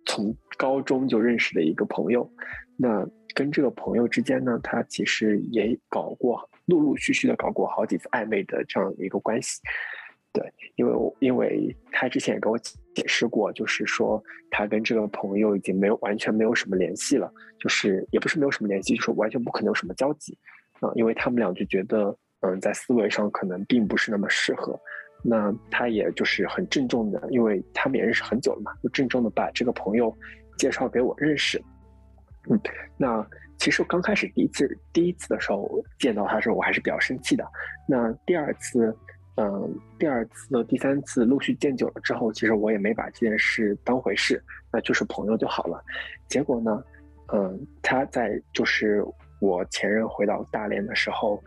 [0.06, 2.30] 从高中就认识的一个朋友。
[2.78, 3.06] 那
[3.36, 9.60] 跟这个朋友之间呢，他其实也搞过，陆陆续续的搞过好几次暧昧的这样一个关系。
[10.34, 10.43] 对，
[10.76, 20.36] 因为因为他之前也跟我解释过，就是说他跟这个朋友已经没有完全没有什么联系了，就是也不是没有什么联系，就是完全不可能有什么交集，
[20.80, 24.78] 啊，因为他们俩就觉得嗯，在思维上可能并不是那么适合。
[25.26, 30.13] 那他也就是很郑重的，因为他们也认识很久了嘛，就郑重的把这个朋友
[30.58, 31.62] 介绍给我认识。
[32.50, 32.60] 嗯，
[32.98, 33.26] 那
[33.58, 37.46] 其实刚开始第一次第一次的时候见到他的时候，我还是比较生气的。
[37.88, 38.93] 那第二次，
[39.36, 44.41] 嗯，第二次、第三次陆续见久了之后，其实我也没把这件事当回事，
[44.72, 45.84] 那就是朋友就好了。
[46.28, 46.84] 结果呢，
[47.34, 49.04] 嗯，他在就是
[49.39, 51.41] 我前任回到大连的时候。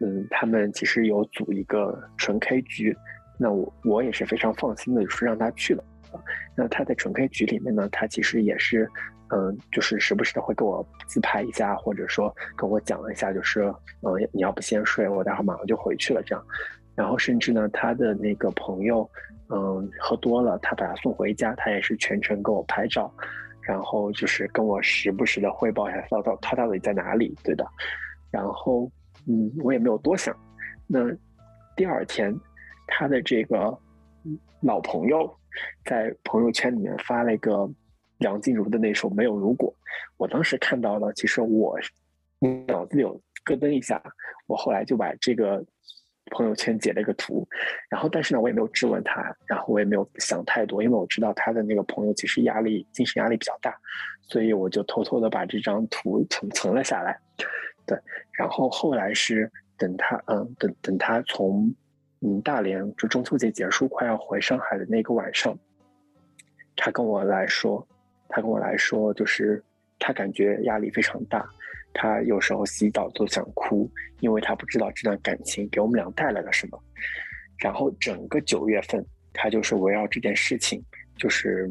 [0.00, 2.96] 嗯，他们其实有组一个纯 K 局，
[3.36, 5.82] 那我我也是非常放心的，就是让他去了。
[6.54, 8.88] 那他在纯 K 局里面呢，他其实也是，
[9.30, 13.62] 嗯，就是时不时的会跟我自拍一下，或者说跟我讲一下，就是，
[14.02, 16.46] 嗯，你要不先睡，我待会儿马上就回去了这样。
[16.98, 19.08] 然后甚至呢，他的那个朋友，
[19.48, 23.10] 嗯，喝多了，他把他送回家，他也是全程跟我拍照，
[23.62, 27.64] 然后就是跟我时不时的汇报一下，到到他到底在哪里，对的。
[28.30, 28.90] 然后。
[29.30, 30.34] 嗯，我也没有多想。
[30.86, 31.00] 那
[31.76, 32.34] 第二天，
[32.86, 33.78] 他的这个
[34.62, 35.30] 老朋友
[35.84, 37.68] 在朋友圈里面发了一个
[38.18, 39.70] 梁静茹的那首《没有如果》。
[40.16, 41.78] 我当时看到了，其实我
[42.68, 44.00] 脑子里有咯噔一下。
[44.46, 45.62] 我后来就把这个
[46.30, 47.46] 朋友圈截了一个图，
[47.88, 53.76] 然后但是呢，我也没有质问他，然后我也没有想太多，因为我知道他的那个朋友其实压力、精神压力比较大，
[54.22, 57.18] 所以我就偷偷的把这张图存存了下来。
[57.86, 57.98] 对，
[58.32, 61.74] 然后后来是等他，嗯，等等他从，
[62.20, 65.58] 嗯，大连就中秋节结束，快要回上海的那个晚上，
[66.76, 67.86] 他跟我来说，
[68.28, 69.62] 他跟我来说，就是
[69.98, 71.48] 他感觉压力非常大，
[72.00, 76.80] 他有时候洗澡都想哭，因为他不知道这段感情给我们俩带来了什么。
[77.58, 80.80] 然后整个九月份，他就是围绕这件事情，
[81.16, 81.68] 就是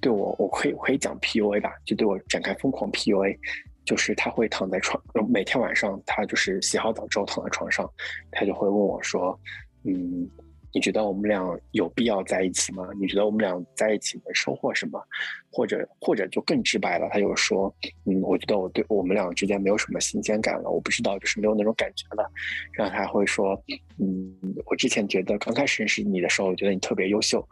[0.00, 3.36] 对我，我可以可以讲 PUA 吧，就对我展开疯狂 PUA。
[3.84, 7.90] 就是他会躺在床，每天晚上他就是洗好澡之后躺在床上，
[8.30, 9.38] 他就会问我说
[9.84, 10.26] ：“嗯。”
[10.72, 12.86] 你觉得我们俩有必要在一起吗？
[13.00, 15.00] 你觉得我们俩在一起能收获什么？
[15.52, 22.30] 或者或者就更直白了，他就说，嗯，我觉得我对我们俩之间没有什么新鲜感了，我不知道，就是没有那种感觉了。
[22.72, 23.60] 然后他会说，
[23.98, 24.32] 嗯，
[24.66, 27.44] 我之前觉得刚开始认识你的时候，我觉得你特别优秀，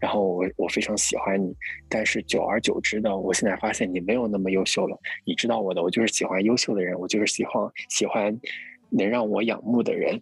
[0.00, 1.54] 然后我我非常喜欢你，
[1.88, 4.98] 但是久而久之呢，我现在发现你没有那么优秀了。
[5.24, 8.36] 你知道我的，我就是喜欢优秀的人，我就是喜欢喜欢
[8.90, 10.20] 能让我仰慕的人。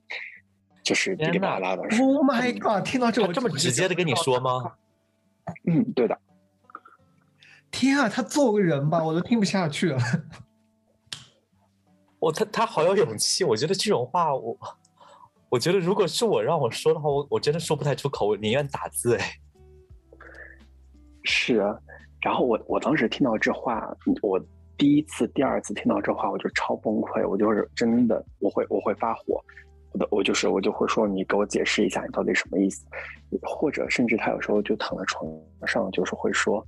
[0.82, 1.82] 就是噼里啪啦的。
[1.82, 2.84] Oh my god！
[2.84, 4.74] 听到这，我这么直接的跟你说吗？
[5.66, 6.18] 嗯，对的。
[7.70, 9.98] 天啊，他做个人吧，我都听不下去了。
[12.18, 14.56] 我他他好有勇气，我觉得这种话，我
[15.48, 19.16] 我觉得如果是我让我说的话，我我真的说不太出口，我宁愿打字。
[19.16, 19.32] 哎，
[21.24, 21.76] 是啊。
[22.20, 23.92] 然后我我当时听到这话，
[24.22, 24.40] 我
[24.76, 29.44] 第一次、第二次听到这话，我就超崩溃，我就是真的，我会我会发火。
[29.94, 32.84] 我我就是我就会说你给我解释一下你到底什么意思，
[33.42, 35.24] 或者甚至他有时候就躺在床
[35.66, 36.64] 上就是会说，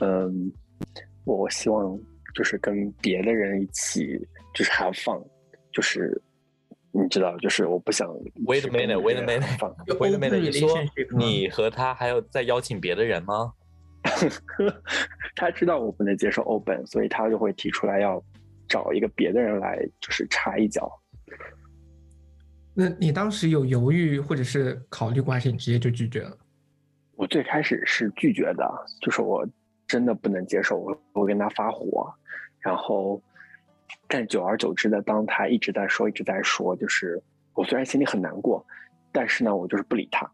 [0.00, 0.52] 嗯，
[1.24, 1.98] 我希望
[2.34, 4.18] 就是跟别的人一起
[4.54, 5.22] 就是 have fun，
[5.72, 6.20] 就是
[6.92, 8.08] 你知道就是我不想
[8.46, 10.68] wait a minute，wait a minute，wait a minute，你说
[11.16, 13.52] 你和他还有再邀请别的人吗？
[15.36, 18.22] 他知道我不能接受 open，所以他就会提出来要
[18.68, 20.90] 找一个别的人来就是插一脚。
[22.80, 26.38] 那你当时有犹豫或者是考虑过，还是你直接就拒绝了？
[27.16, 28.64] 我最开始是拒绝的，
[29.00, 29.44] 就是我
[29.88, 32.08] 真的不能接受，我我跟他发火，
[32.60, 33.20] 然后，
[34.06, 37.20] 但久而久之的，当他一直在说，一直在说，就是
[37.54, 38.64] 我虽然心里很难过，
[39.10, 40.30] 但是呢，我就是不理他，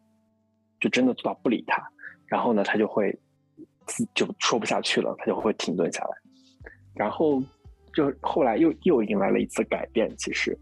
[0.81, 1.83] 就真的做到不理他，
[2.27, 3.19] 然后呢，他就会
[4.15, 6.11] 就说不下去了，他就会停顿下来，
[6.95, 7.43] 然后
[7.95, 10.55] 就后来又又迎来了一次改变，其实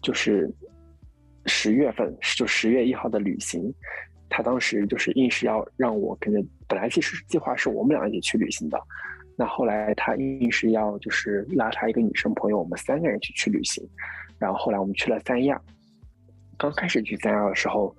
[0.00, 0.50] 就是。
[1.48, 3.72] 十月份就十月一号的旅行，
[4.28, 6.40] 他当时就是硬是要让我跟着。
[6.68, 8.78] 本来其实计划是我们俩一起去旅行的，
[9.36, 13.82] 那后来他硬是要就是拉他一个女生朋友，我们三个人去去旅行。
[14.38, 15.60] 然后后来我们去了三亚。
[16.58, 17.96] 刚开始去三亚的时候，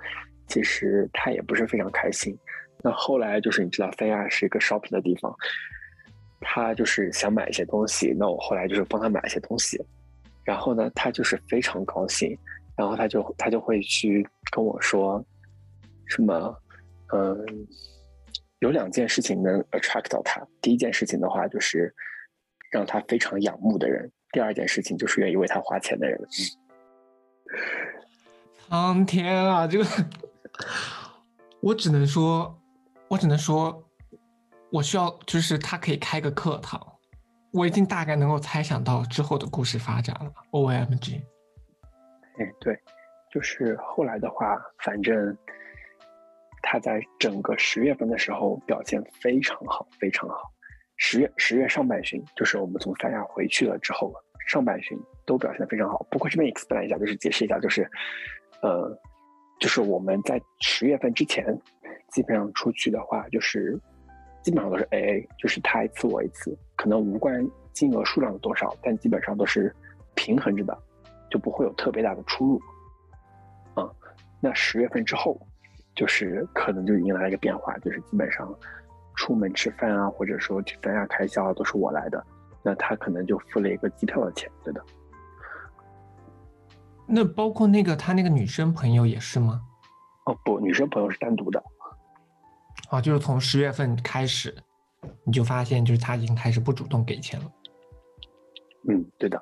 [0.47, 2.37] 其实他也不是非常开心。
[2.83, 5.35] 那后来就是你知道三亚是一个 shopping 的地方，
[6.41, 9.81] 他就是想买一些东西，那我后来就是帮他买一些东西。
[10.43, 12.37] 然后呢，他就是非常高兴。
[12.79, 15.21] 然后他就他就会去跟我说，
[16.07, 16.55] 什么，
[17.13, 17.37] 嗯，
[18.59, 20.41] 有两件事情能 attract 到他。
[20.61, 21.93] 第一件事情的话，就是
[22.71, 26.17] 让他非常仰慕的人；第二件事情就是愿意为他花钱的人。
[28.69, 29.85] 苍天啊，这个，
[31.59, 32.57] 我只能说，
[33.09, 33.83] 我只能说，
[34.71, 36.81] 我需要就是他可以开个课堂。
[37.51, 40.31] 我已经大概能够猜想到之后的故事发展了。
[40.51, 41.21] O M G。
[42.39, 42.77] 哎，对，
[43.31, 45.37] 就是后来的话，反正
[46.63, 50.51] 他在整个十月份的时候表现非常好，非常好。
[50.97, 54.13] 十月十月上半旬，就是我们从三亚回去了之后，
[54.47, 56.05] 上半旬都表现的非常好。
[56.09, 57.89] 不过这边 explain 一下，就是解释一下，就是
[58.61, 58.89] 呃，
[59.59, 61.45] 就是我们在十月份之前，
[62.09, 63.79] 基本上出去的话，就是
[64.43, 69.73] 基本上都是 AA，就是他一次我一次，可能无关金额数量的多少，但基本上都是
[70.15, 70.77] 平衡着的，
[71.29, 72.61] 就不会有特别大的出入。
[73.75, 73.89] 啊，
[74.39, 75.39] 那十月份之后，
[75.95, 78.53] 就是可能就迎来了一个变化，就是基本上。
[79.15, 82.25] 出门吃饭啊，或者说去三亚开销啊都是我来的，
[82.63, 84.81] 那他可能就付了一个机票的钱，对的。
[87.05, 89.61] 那包括那个他那个女生朋友也是吗？
[90.23, 91.61] 哦不，女生朋友是单独的。
[92.89, 94.55] 啊，就是从十月份开始，
[95.25, 97.51] 你就发现就是他已经开始不主动给钱了。
[98.87, 99.37] 嗯，对的，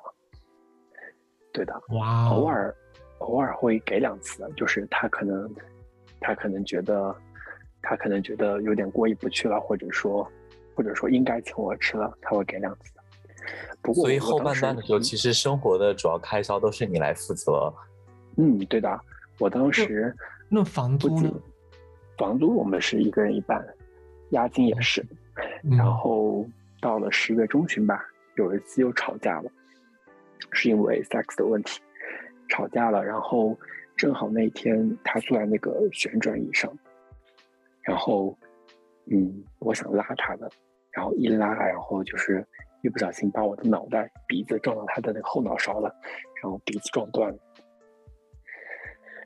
[1.52, 1.74] 对的。
[1.90, 2.74] 哇，偶尔
[3.18, 5.50] 偶尔会给两次，就是他可能
[6.20, 7.14] 他可能觉得。
[7.80, 10.28] 他可能觉得有点过意不去了，或者说，
[10.74, 12.92] 或者说应该请我吃了，他会给两次。
[13.80, 17.72] 不过，所以后半段的时候，其实生活的主要开销都是你来负责。
[18.36, 19.00] 嗯，对的。
[19.38, 20.14] 我当时
[20.48, 21.32] 那房租呢？
[22.18, 23.64] 房租我们是一个人一半，
[24.30, 25.02] 押金也是。
[25.62, 26.44] 然后
[26.80, 29.50] 到了十月中旬吧，有一次又吵架了，
[30.52, 31.80] 是因为 sex 的问题
[32.48, 33.04] 吵架了。
[33.04, 33.58] 然后
[33.96, 36.72] 正好那天他坐在那个旋转椅上。
[37.82, 38.36] 然后，
[39.10, 40.50] 嗯，我想拉他的，
[40.90, 42.46] 然后一拉，然后就是
[42.82, 45.94] 一不小心把我的脑袋、鼻子撞到他的那个后脑勺了，
[46.42, 47.38] 然后鼻子撞断了。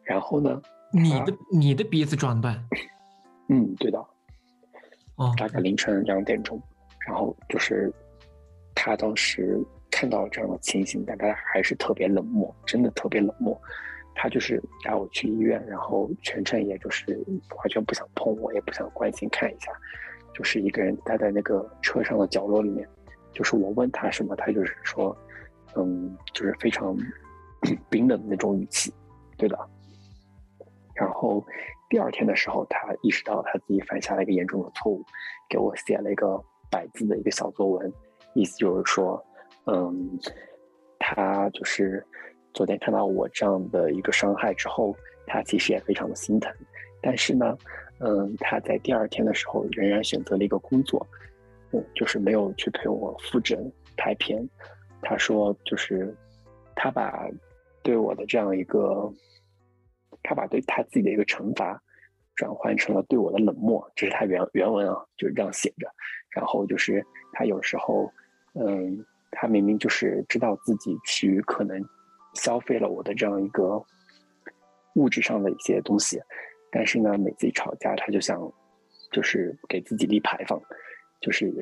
[0.05, 0.61] 然后呢？
[0.93, 2.57] 你的你的鼻子撞断？
[3.49, 3.99] 嗯，对的。
[5.17, 6.61] 哦，大概凌晨两点钟，
[7.07, 7.93] 然后就是
[8.75, 9.59] 他当时
[9.93, 13.57] 看到这样的情形，但他还是特别冷漠，真的特别冷漠。
[14.15, 17.17] 他就是带我去医院，然后全程也就是
[17.57, 19.71] 完全不想碰我，也不想关心看一下，
[20.35, 22.89] 就是一个人待在那个车上的角落里面。
[23.33, 25.17] 就是我问他什么，他就是说，
[25.77, 26.95] 嗯，就是非常
[27.89, 28.93] 冰冷的那种语气，
[29.39, 29.59] 对的。
[30.95, 31.43] 然后
[31.89, 35.03] 第二天的时候，他意识到他自己犯下了一个严重的错误，
[35.49, 36.39] 给我写了一个
[36.71, 37.91] 百字的一个小作文，
[38.35, 39.25] 意思就是说，
[39.67, 40.19] 嗯，
[40.99, 42.05] 他就是。
[42.55, 44.95] 昨天看到我这样的一个伤害之后，
[45.27, 46.55] 他其实也非常的心疼，
[47.01, 47.57] 但是呢，
[48.01, 51.07] 嗯，他在第二天的时候仍然选择了一个工作，
[51.73, 54.47] 嗯，就是没有去陪我复诊拍片。
[55.01, 56.15] 他说，就是
[56.77, 57.27] 他把
[57.83, 59.11] 对我的这样一个，
[60.23, 61.83] 他把对他自己的一个惩罚，
[62.37, 65.91] 转换成了对我的冷漠，这是他原原文啊，就是这样写着。
[66.29, 68.13] 然后就是他有时候，
[68.53, 71.85] 嗯，他明明就是知道自己去可能。
[72.35, 73.85] 消费了我的这样一个
[74.95, 76.19] 物质上的一些东西，
[76.71, 78.51] 但是呢，每次一吵架，他就想
[79.11, 80.59] 就是给自己立牌坊，
[81.21, 81.53] 就是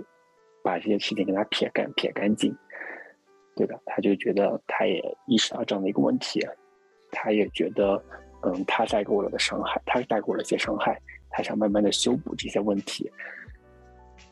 [0.63, 2.57] 把这些事情给他撇干撇干净。
[3.57, 6.41] 对的，他就觉得他也意识到这样的一个问题，
[7.11, 8.01] 他也觉得
[8.45, 10.97] 嗯，他带给我了的伤害，他带给我了一些伤害，
[11.31, 13.11] 他想慢慢的修补这些问题。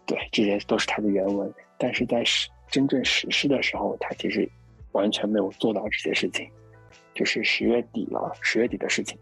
[0.07, 4.49] 对，这些都是他的原文，但是在实真正实施的时候，他其实。
[4.93, 6.49] 完全没有做到这些事情，
[7.15, 9.19] 就是十月底了，十月底的事情。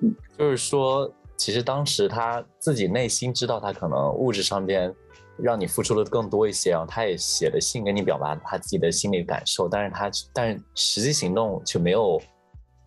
[0.00, 4.94] 嗯，就是说，其实当时他自己内心知道，他可能物质上边
[5.36, 12.22] 让你付出的更多一些，然后他也写了信跟你表达他自己的心理感受，但是他但是实际行动却没有，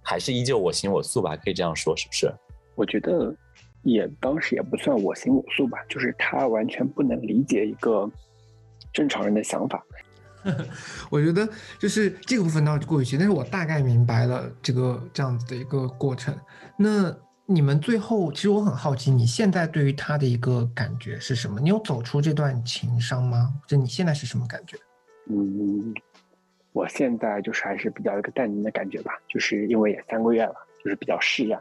[0.01, 2.33] 还是依旧我行我素吧，可以这样说，是不是？
[2.75, 3.35] 我觉得
[3.83, 8.09] 也当时也不算我行我素吧，就是他完全不能理解一个
[8.95, 9.85] 正常人的想法。
[11.09, 11.47] 我觉得
[11.79, 16.35] 就是这个部分倒是过于细，但是我大概明白了这个这样子的一个过程。
[16.77, 17.15] 那
[17.47, 21.59] 你们最后，其实我很好奇，你现在对于他的一个感觉是什么？
[21.59, 23.53] 你有走出这段情伤吗？
[23.67, 24.77] 就你现在是什么感觉？
[25.29, 25.93] 嗯，
[26.71, 30.53] 我现在就是还是比较一个淡定的感觉吧，就是因为也三个月了，
[30.83, 31.59] 就是比较释然。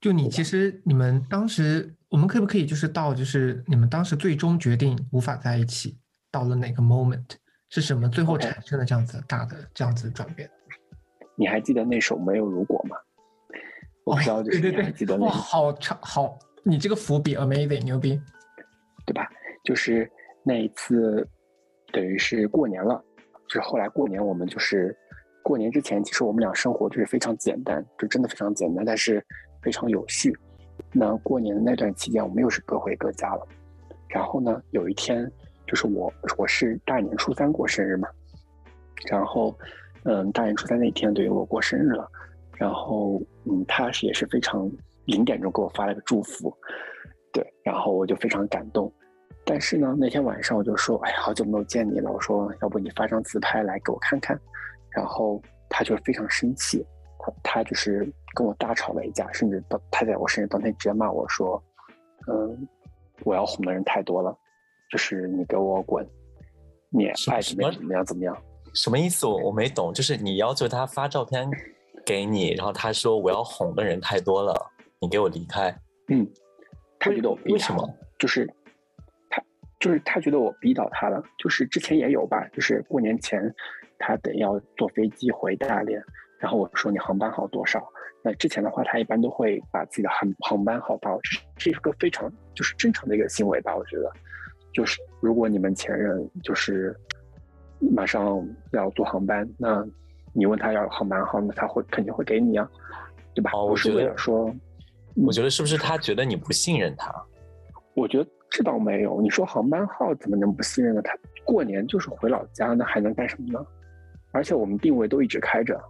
[0.00, 5.96] 就你其实你们当时，我们可不可以就是到就是你们当时最终决定无法在一起，
[6.30, 7.24] 到了哪个 moment？
[7.68, 10.50] 是什么最后产生了这样子大的这样子转变？
[11.36, 12.96] 你还记得那首《没有如果》吗？
[14.04, 18.20] 我不知道，就是对对对，哇，好长好，你这个伏笔 amazing 牛逼，
[19.06, 19.28] 对吧？
[19.62, 20.10] 就是
[20.42, 21.24] 那一次，
[21.92, 23.00] 等于是过年了，
[23.46, 24.96] 就是后来过年我们就是
[25.44, 29.24] 过年之前，其实我们俩生活就是非常简单，就真的非常简单，但是
[29.62, 30.36] 非常有序。
[30.92, 33.46] 那过年的那段期间，我们又是各回各家了。
[34.08, 35.30] 然后呢，有一天。
[35.66, 38.08] 就是我，我是大年初三过生日嘛，
[39.08, 39.56] 然后，
[40.02, 42.10] 嗯，大年初三那天等于我过生日了，
[42.56, 44.68] 然后嗯，他是也是非常
[45.04, 46.52] 零点钟给我发了个祝福，
[47.32, 48.92] 对，然后我就非常感动。
[49.44, 54.36] 但是呢，那天晚上我就说，哎，好久没有见你了，我说要不你发张自拍来给我看看。
[54.90, 56.84] 然后他就非常生气，
[57.22, 61.62] 他他就是跟我大吵了一架，甚至当他在我生日当天直接骂我说，
[62.26, 62.68] 嗯，
[63.24, 64.36] 我要哄的人太多了，
[64.90, 66.06] 就是你给我滚，
[66.88, 68.36] 你爱怎么样怎么样怎么样。
[68.72, 69.26] 什么意思？
[69.26, 71.50] 我我没懂，就是你要求他发照片
[72.06, 74.54] 给你，然后他说我要哄的人太多了，
[75.00, 75.76] 你给我离开。
[76.08, 76.26] 嗯，
[76.98, 77.88] 他觉得我逼为什么？
[78.18, 78.48] 就是
[79.28, 79.42] 他
[79.80, 83.42] 就是他觉得我逼到他了，就是之前也有吧，就是过年前
[83.98, 86.00] 他得要坐飞机回大连，
[86.40, 87.86] 然后我说你航班号多少？
[88.22, 91.16] 那之前的话他一般都会把自己的航航班号报，
[91.56, 94.10] 这是个非常就是正常的一个行为吧，我觉得，
[94.72, 96.96] 就是如果你们前任就是。
[97.94, 99.82] 马上要坐航班，那
[100.34, 102.70] 你问他要航班号，那他会肯定会给你啊，
[103.34, 103.50] 对吧？
[103.54, 104.54] 哦，我觉得说，
[105.16, 107.10] 我觉得是不是他觉得你不信任他？
[107.94, 109.18] 我觉得这倒没有。
[109.22, 111.00] 你说航班号怎么能不信任呢？
[111.00, 113.66] 他过年就是回老家，那还能干什么呢？
[114.32, 115.82] 而且我们定位都一直开着，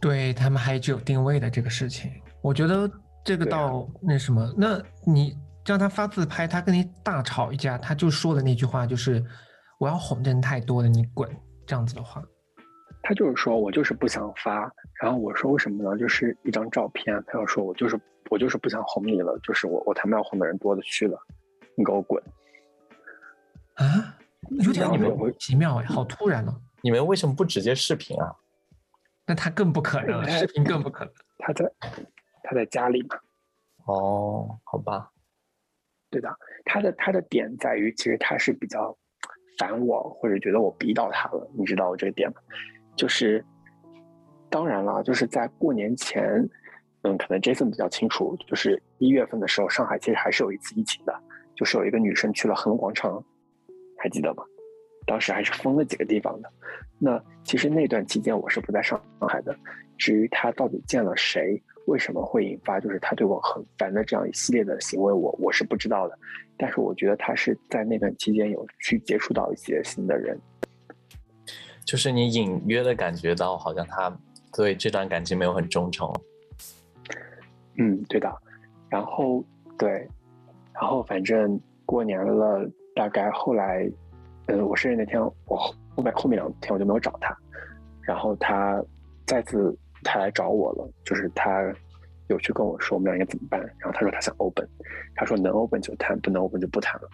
[0.00, 2.10] 对他们还具有定位的这个事情。
[2.42, 2.90] 我觉得
[3.24, 5.36] 这个倒那什么，那你
[5.66, 9.24] 让他发自拍，他跟你大吵一架，他就说的那句话就是。
[9.80, 11.26] 我要哄的人太多了，你滚！
[11.66, 12.22] 这样子的话，
[13.02, 14.70] 他就是说我就是不想发，
[15.00, 15.98] 然后我说为什么呢？
[15.98, 17.98] 就是一张照片，他要说我就是
[18.30, 21.18] 我就是不想哄你了，就是我我他妈要哄的人多的去了，
[21.74, 22.22] 你给我滚！
[23.76, 24.18] 啊，
[24.62, 26.54] 有点莫名其妙哎，好突然哦！
[26.82, 28.30] 你们为什么不直接视频啊？
[29.30, 31.14] 那他更不可能， 视频更不可能。
[31.38, 31.72] 他在
[32.42, 33.16] 他在家里嘛？
[33.86, 35.12] 哦，好吧，
[36.10, 38.96] 对的，他的他的点在于，其实他是比较。
[39.58, 42.36] 烦我，或者觉得我逼到他了，你知道我这个点吗？
[42.96, 43.44] 就是，
[44.48, 46.48] 当然了，就是在过年前，
[47.02, 51.14] 嗯，可能 Jason 比较清楚，就是一月份的时候，上海其实还是有一次疫情的，
[51.54, 53.22] 就是有一个女生去了恒隆广场，
[53.98, 54.42] 还记得吗？
[55.06, 56.50] 当时还是封了几个地方的。
[56.98, 59.56] 那其实那段期间我是不在上海的。
[59.98, 61.62] 至于他到底见了谁？
[61.86, 65.12] 为什么会引发就是他对我很烦的这样一系列的行为？
[65.12, 66.16] 我我是不知道的，
[66.56, 70.38] 但是我觉得他是在那段期间有去接触到一些新的人，
[71.84, 74.14] 就是你隐约的感觉到好像他
[74.54, 76.08] 对这段感情没有很忠诚。
[77.76, 78.32] 嗯，对的。
[78.88, 79.44] 然后
[79.76, 79.90] 对，
[80.72, 83.90] 然后反正过年了，大概后来，
[84.50, 87.36] 嗯，我生日那天，我后面后面两天我就没有找他，
[88.02, 88.82] 然后他
[89.26, 89.76] 再次。
[90.02, 91.62] 他来找我了，就是他
[92.28, 94.66] 有去跟我说我们俩应该怎么办，然后他说他想 open，
[95.14, 97.08] 他说能 open 就谈，不能 open 就不谈了。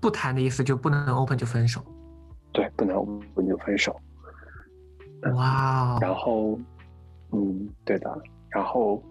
[0.00, 1.84] 不谈的意思就不能 open 就分手。
[2.54, 3.94] 对，不能 open 就分手。
[5.34, 5.98] 哇。
[6.00, 6.58] 然后，
[7.32, 8.10] 嗯，对的。
[8.48, 9.02] 然后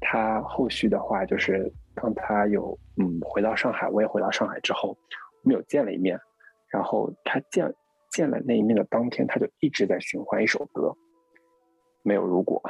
[0.00, 4.96] 他后续的话就是，当他有嗯回到上海，我也回到上海之后，
[5.42, 6.18] 我们有见了一面，
[6.68, 7.74] 然后他见
[8.10, 10.96] 见了那一面的当天，他就一直在循环一首歌。
[12.02, 12.62] 没有如果，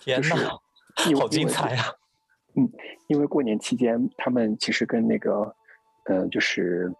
[0.00, 0.60] 天哪，
[1.18, 1.86] 好精彩啊！
[2.54, 2.70] 嗯，
[3.08, 5.52] 因为过年期间，他们其实跟那个，
[6.04, 6.92] 嗯，就是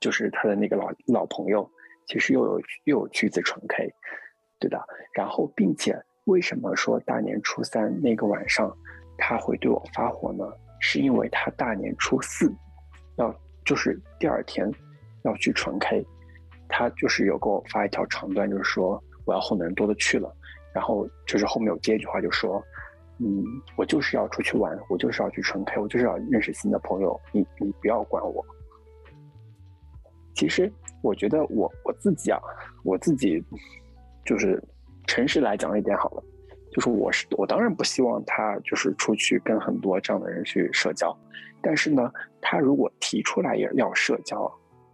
[0.00, 1.70] 就是他的那个老老朋友，
[2.06, 3.94] 其实又有又有橘子纯 K，
[4.58, 4.84] 对的。
[5.12, 8.76] 然后，并且为什么说大年初三那个晚上
[9.16, 10.44] 他会对我发火呢？
[10.80, 12.52] 是因为他大年初四
[13.16, 14.70] 要就是第二天
[15.22, 16.06] 要去纯 K。
[16.68, 20.34] 他就是有给我发一条长段，就是说我要哄的人多的去了，
[20.74, 22.60] 然后就是后面有接一句话，就说，
[23.18, 23.44] 嗯，
[23.76, 28.44] 我就是要出去玩，我就是要去纯 K，我就是要认识新的朋友，你你不要管我。
[30.34, 30.70] 其实
[31.02, 32.40] 我觉得我我自己啊，
[32.82, 33.40] 我自己
[34.24, 34.60] 就是
[35.06, 36.24] 诚实来讲一点好了，
[36.76, 41.16] 就是我是我当然不希望他就是出去跟很多这样的人去社交，
[41.62, 44.52] 但是呢，他如果提出来也要社交。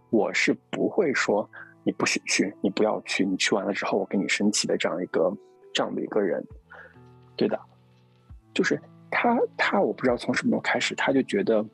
[0.09, 1.49] 我是不会说
[1.83, 5.35] 你不许去，你不要去，你去完了之后我跟你生气的这样一个
[5.73, 6.41] 这样的一个人，
[7.35, 7.59] 对的，
[8.53, 8.79] 就是
[9.11, 11.65] 他他我不知道从什么时候开始，他就觉得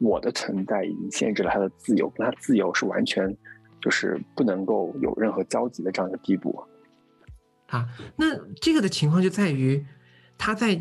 [0.00, 3.32] 我的存在已经限制了他的自由，跟他自由是完全
[3.80, 6.60] 就是不能够有任何交集的这样一个地步。
[7.72, 9.84] 啊，那这个的情况就在于
[10.38, 10.80] 他在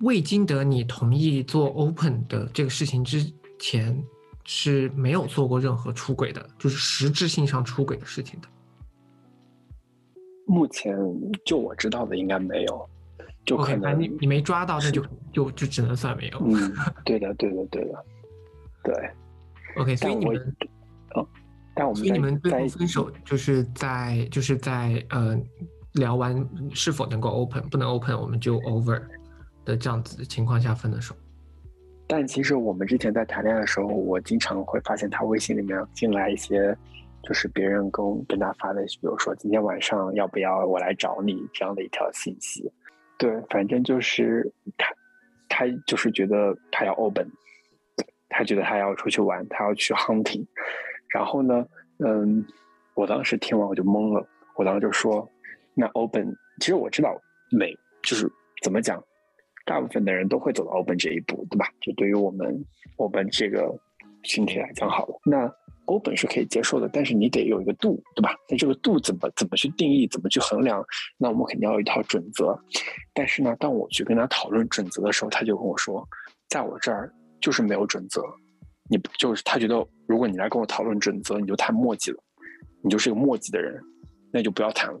[0.00, 3.24] 未经得你同意做 open 的这个事情之
[3.58, 4.04] 前。
[4.48, 8.46] 是没有做过任何出轨的，就是实质性上出轨的事情的。
[10.46, 10.96] 目前
[11.44, 12.88] 就我知道的，应该没有。
[13.44, 16.38] 就可能你你没抓到，那就就就只能算没有。
[16.46, 16.72] 嗯，
[17.04, 18.04] 对的，对的，对的，
[18.84, 19.10] 对。
[19.78, 20.56] OK，所以你们，
[21.16, 21.28] 哦，
[21.74, 25.36] 但我们所以你们最在后分手就是在就是在呃
[25.96, 29.02] 聊完是否能够 open，不能 open 我们就 over
[29.64, 31.14] 的这样子的情况下分的手。
[32.06, 36.76] 但其实我们之前在谈恋爱的时候，我经常会发现他微信里面进来一些，
[37.24, 42.70] 就是别人跟跟他发的，比如说今天晚上要不要我来找你这样的一条信息。
[43.18, 44.94] 对，反正就是他，
[45.48, 47.28] 他就是觉得他要 open，
[48.28, 50.46] 他觉得他要出去玩，他要去 hunting。
[51.08, 51.66] 然后呢，
[51.98, 52.44] 嗯，
[52.94, 54.24] 我当时听完我就懵了，
[54.54, 55.28] 我当时就说，
[55.76, 57.14] 那 open，其实我知道
[57.50, 58.28] 每就是
[58.62, 59.00] 怎么讲。
[59.64, 61.66] 大部分的人都会走到 open 这一步，对吧？
[61.80, 62.64] 就对于我们
[62.98, 63.76] Open 这个
[64.22, 65.52] 群体来讲，好了，那
[65.86, 68.32] open 是可以接受的，但是你得有一个度，对吧？
[68.48, 70.84] 那这个度怎么怎么去定义，怎么去衡量？
[71.18, 72.56] 那我们肯定要有一套准则。
[73.12, 76.08] 但是呢，当我去跟他讨论准则的时候，他就跟我说，
[76.48, 78.22] 在我这儿就是没有准则。
[78.88, 82.18] 你就是他觉得，如果你来跟我讨论准则，你就太墨迹了，
[82.84, 83.82] 你就是个墨迹的人，
[84.32, 85.00] 那就不要谈了。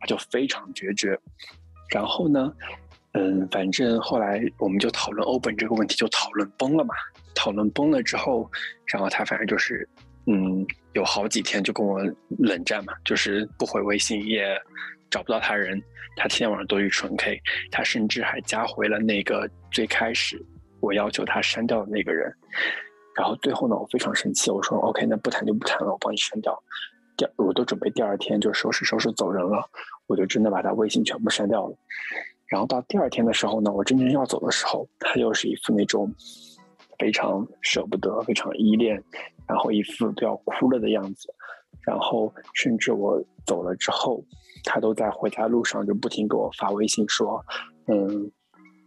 [0.00, 1.16] 他就非常决绝。
[1.90, 2.52] 然后呢？
[3.12, 6.94] 嗯，反正后来我们就讨论欧本这个问题，就讨论崩了嘛。
[7.34, 8.48] 讨论崩了之后，
[8.86, 9.88] 然后他反正就是，
[10.26, 12.00] 嗯，有好几天就跟我
[12.38, 14.56] 冷战嘛，就是不回微信，也
[15.10, 15.82] 找不到他人。
[16.14, 17.40] 他天天晚上都去纯 K，
[17.72, 20.40] 他甚至还加回了那个最开始
[20.78, 22.32] 我要求他删掉的那个人。
[23.16, 26.56] 然后最后呢，我非常生气，我说 OK，那不谈就不谈了，我帮你删掉。
[27.36, 29.68] 我都准备第二天就收拾收拾走人了，
[30.06, 31.76] 我就真的把他微信全部删掉了。
[32.46, 36.12] 然后到第二天的时候呢，我真正要走的时候，他又是一副那种
[36.98, 39.02] 非常舍不得、非常依恋，
[39.46, 41.32] 然后一副都要哭了的样子。
[41.82, 44.22] 然后甚至我走了之后，
[44.64, 47.42] 他都在回家路上就不停给我发微信说
[47.86, 48.30] ：“嗯，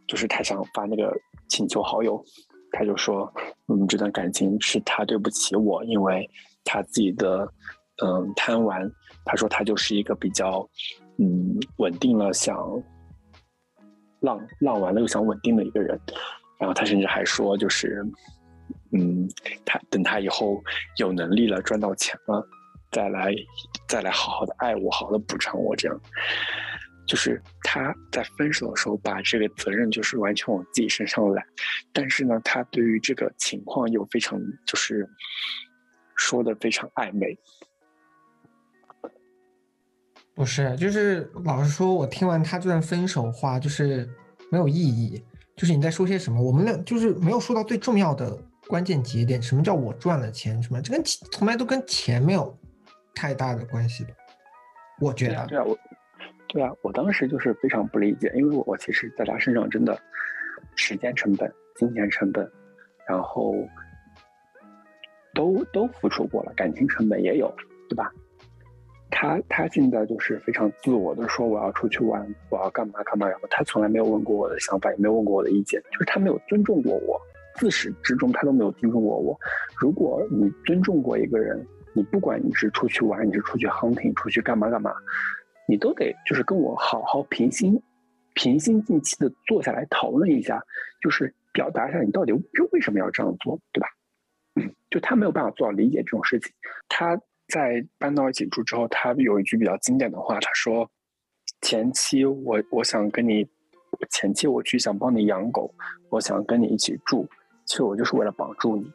[0.08, 1.12] 就是他想发那个
[1.48, 2.24] 请求好友。”
[2.76, 3.32] 他就说
[3.68, 6.30] ：“嗯，这段感情是他对不起我，因为
[6.64, 7.48] 他自己的
[8.02, 8.90] 嗯贪玩。”
[9.26, 10.68] 他说他就是一个比较
[11.18, 12.58] 嗯稳定了想。
[14.20, 16.00] 浪浪完了又想稳定的一个人，
[16.58, 18.02] 然后他甚至还说，就是，
[18.94, 19.28] 嗯，
[19.66, 20.64] 他等他以后
[20.98, 22.42] 有能力了，赚到钱了，
[22.90, 23.36] 再来
[23.86, 26.02] 再来好好的爱我，好好的补偿我，这样，
[27.06, 31.46] 就是他在分手的时候把这个责任就是完全往自己身上揽，
[31.92, 35.06] 但是呢，他对于这个情况又非常就是
[36.16, 37.38] 说的非常暧昧。
[40.36, 44.10] 不是，就是老实说，我听完他这段分手话，就是
[44.50, 45.24] 没有意义。
[45.56, 46.42] 就是你在说些什么？
[46.42, 48.36] 我们俩就是没有说到最重要的
[48.68, 49.40] 关键节点。
[49.40, 50.62] 什么叫我赚了钱？
[50.64, 50.82] 什么？
[50.82, 52.58] 这跟从来都跟钱没有
[53.14, 54.10] 太大的关系的。
[55.00, 55.46] 我觉得。
[55.46, 55.78] 对啊，我，
[56.48, 59.96] 对啊，我当时就是非常不理解，因为我我其实在他身上真的
[60.76, 62.52] 时间成本、金钱成本，
[63.08, 63.54] 然后
[65.36, 67.54] 都都付出过了，感情成本也有，
[67.88, 68.12] 对吧？
[69.16, 77.22] 他他现在就是非常自我的说我要出去玩，我要干嘛干嘛，然后他从来没有问过我的想法，也没有问过我的意见，就是他没有尊重过我，
[77.56, 79.40] 自始至终他都没有尊重过我。
[79.78, 84.92] 如果你尊重过一个人，你不管你是出去玩，你是出去 hunting，出去干嘛干嘛，
[85.68, 87.80] 你都得就是跟我好好平心
[88.34, 90.60] 平心静气的坐下来讨论一下，
[91.04, 92.42] 就是表达一下你到底为
[92.72, 93.88] 为什么要这样做，对吧？
[94.90, 96.52] 就他没有办法做到理解这种事情，
[96.90, 97.22] 他。
[97.54, 100.90] 在搬到一起住之后，他有一句比较经典的话，他说
[101.62, 103.48] ：“前期我我想跟你，
[104.10, 105.72] 前期我去想帮你养狗，
[106.10, 107.30] 我想跟你一起住，
[107.66, 108.92] 其实我就是为了绑住你，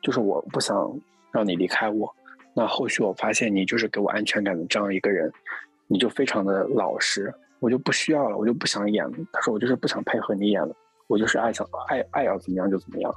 [0.00, 0.96] 就是我不想
[1.32, 2.08] 让你离开我。
[2.54, 5.28] 那后续我发现你就是给我安全感的这样一个人，
[5.88, 9.12] 你就非常的老实，我就不需要了，我就不想演了。
[9.32, 10.72] 他说我就是不想配合你演了，
[11.08, 13.12] 我就是爱想爱爱要怎么样就怎么样，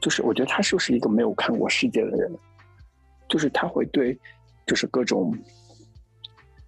[0.00, 2.36] 就是我觉得他就是一个没有看过世界的人。”
[3.28, 4.18] 就是他会对，
[4.66, 5.36] 就是各种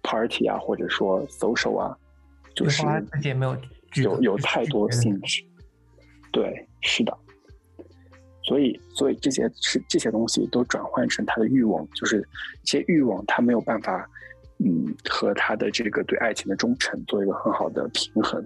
[0.03, 1.97] party 啊，或者说 social 啊，
[2.55, 2.85] 就是
[3.33, 5.49] 没有有太多兴趣。
[6.31, 7.17] 对，是的。
[8.43, 12.27] 所以，所以这些是这些东西都转换成他的欲望，就是
[12.63, 14.09] 这些欲望他没有办法，
[14.57, 18.43] 嗯，和他的这个对爱情的忠诚做一个很好的平衡。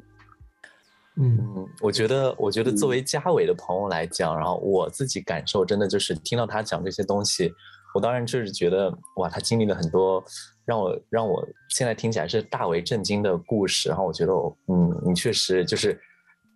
[1.15, 7.53] 嗯，我觉得，我觉得作为嘉伟的朋友来讲，然后我自己感受真的就是听到他讲这些东西。
[7.93, 10.23] 我当然就是觉得哇，他经历了很多
[10.65, 13.89] 让我让我现在听起来是大为震惊的故事。
[13.89, 14.33] 然后我觉得，
[14.67, 15.99] 嗯，你确实就是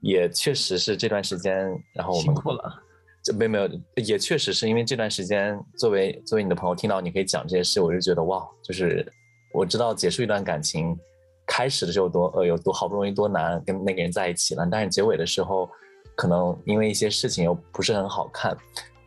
[0.01, 1.55] 也确实是这段时间，
[1.93, 2.83] 然后我们辛苦了，
[3.23, 3.69] 就没有没有，
[4.03, 9.05] 也确实是因为这段时间，作为作为你的朋友，听到你可以讲这些事，我就觉得哇，就是
[9.53, 10.97] 我知道结束一段感情
[11.45, 15.69] 开始的时候多呃有多好不容易多难跟那个人在一起了，但是结尾的时候
[16.15, 18.57] 可能因为一些事情又不是很好看。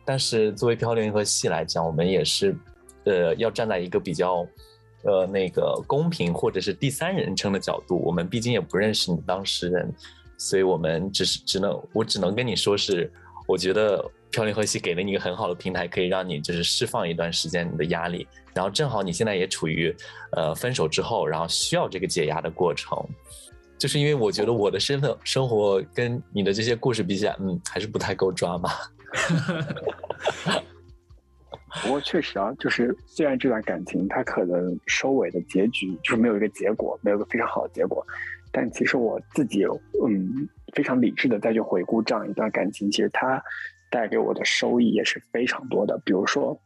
[0.03, 2.55] 但是作为漂流银河系来讲，我们也是，
[3.05, 4.45] 呃，要站在一个比较，
[5.03, 8.01] 呃，那个公平或者是第三人称的角度。
[8.03, 9.93] 我们毕竟也不认识你当事人，
[10.37, 13.11] 所以我们只是只能，我只能跟你说是，
[13.47, 18.27] 我觉得漂流银河系给了你一个很好的平台，可以让你就是释放一段时间你的压力。
[18.53, 19.95] 然后正好你现在也处于，
[20.31, 22.97] 呃，分手之后，然后需要这个解压的过程。
[23.77, 28.69] 就是因为我觉得我的身份生活跟你的这些故事比起来，嗯，还是不太够抓嘛。
[31.83, 38.05] 不过确实啊，就是虽然这段感情它可能收尾的结局就是没有一个结果，没有个非常好的结果，
[38.51, 39.63] 但其实我自己
[40.05, 43.41] 嗯非常理智的再去回顾这样一段感情，其实它
[43.89, 45.97] 带给我的收益也是非常多的。
[46.03, 46.59] 比如说，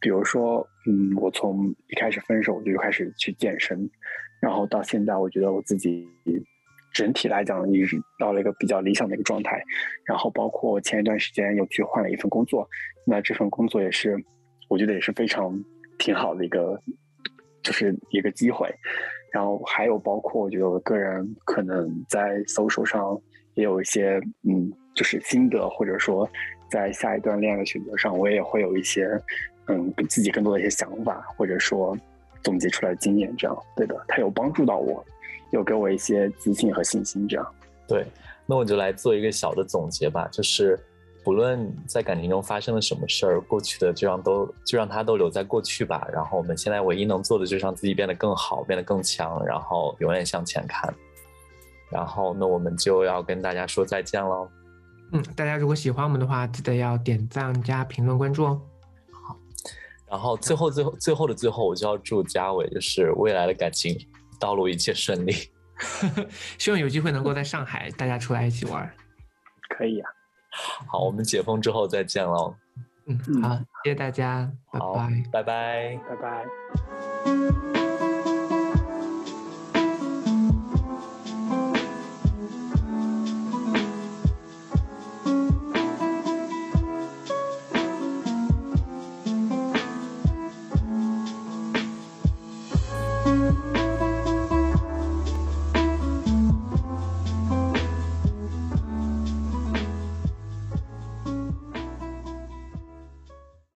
[0.00, 3.90] 比如说，嗯，我从一开始分手我就开始去健身，
[4.40, 6.08] 然后到现在，我觉得我自己。
[6.94, 9.60] 整体来讲，你是到了一个比较理想的一个状态。
[10.04, 12.66] 然后，包括前一段时间又去换了一份工作，
[13.04, 14.16] 那这份工作也是，
[14.68, 15.52] 我觉得也是非常
[15.98, 16.80] 挺好的一个，
[17.62, 18.72] 就是一个机会。
[19.32, 23.20] 然后还有包括，我觉得我个人可能在搜索上
[23.54, 26.28] 也有一些，嗯，就是心得，或者说
[26.70, 29.10] 在下一段恋爱的选择上，我也会有一些，
[29.66, 31.98] 嗯，自己更多的一些想法，或者说
[32.44, 35.04] 总结出来的经验，这样对的，它有帮助到我。
[35.54, 37.54] 有给我一些自信和信心，这样。
[37.86, 38.04] 对，
[38.44, 40.78] 那我就来做一个小的总结吧，就是
[41.22, 46.06] 不论在感情中发生了什么事儿，过去的就让都就让它都留在过去吧。
[46.12, 50.92] 然后我们现在唯一能做的就是让自己变得更好，变得更强，然后永远向前看。
[51.90, 54.48] 然后那我们就要跟大家说再见喽。
[55.12, 58.60] 嗯，大家如果喜欢我们的话，记得要点赞加评论关注哦。
[59.12, 59.36] 好，
[60.08, 63.96] 然后最后最后最后的最后，我就要祝嘉伟就是未来的感情。
[64.38, 65.32] 道路一切顺利，
[66.58, 68.90] 希望有机会能够在上海大家出来一起玩。
[69.76, 70.10] 可以啊，
[70.86, 72.54] 好，我们解封之后再见喽。
[73.06, 76.16] 嗯，好，谢谢大家，拜拜，拜拜，拜
[77.74, 77.83] 拜。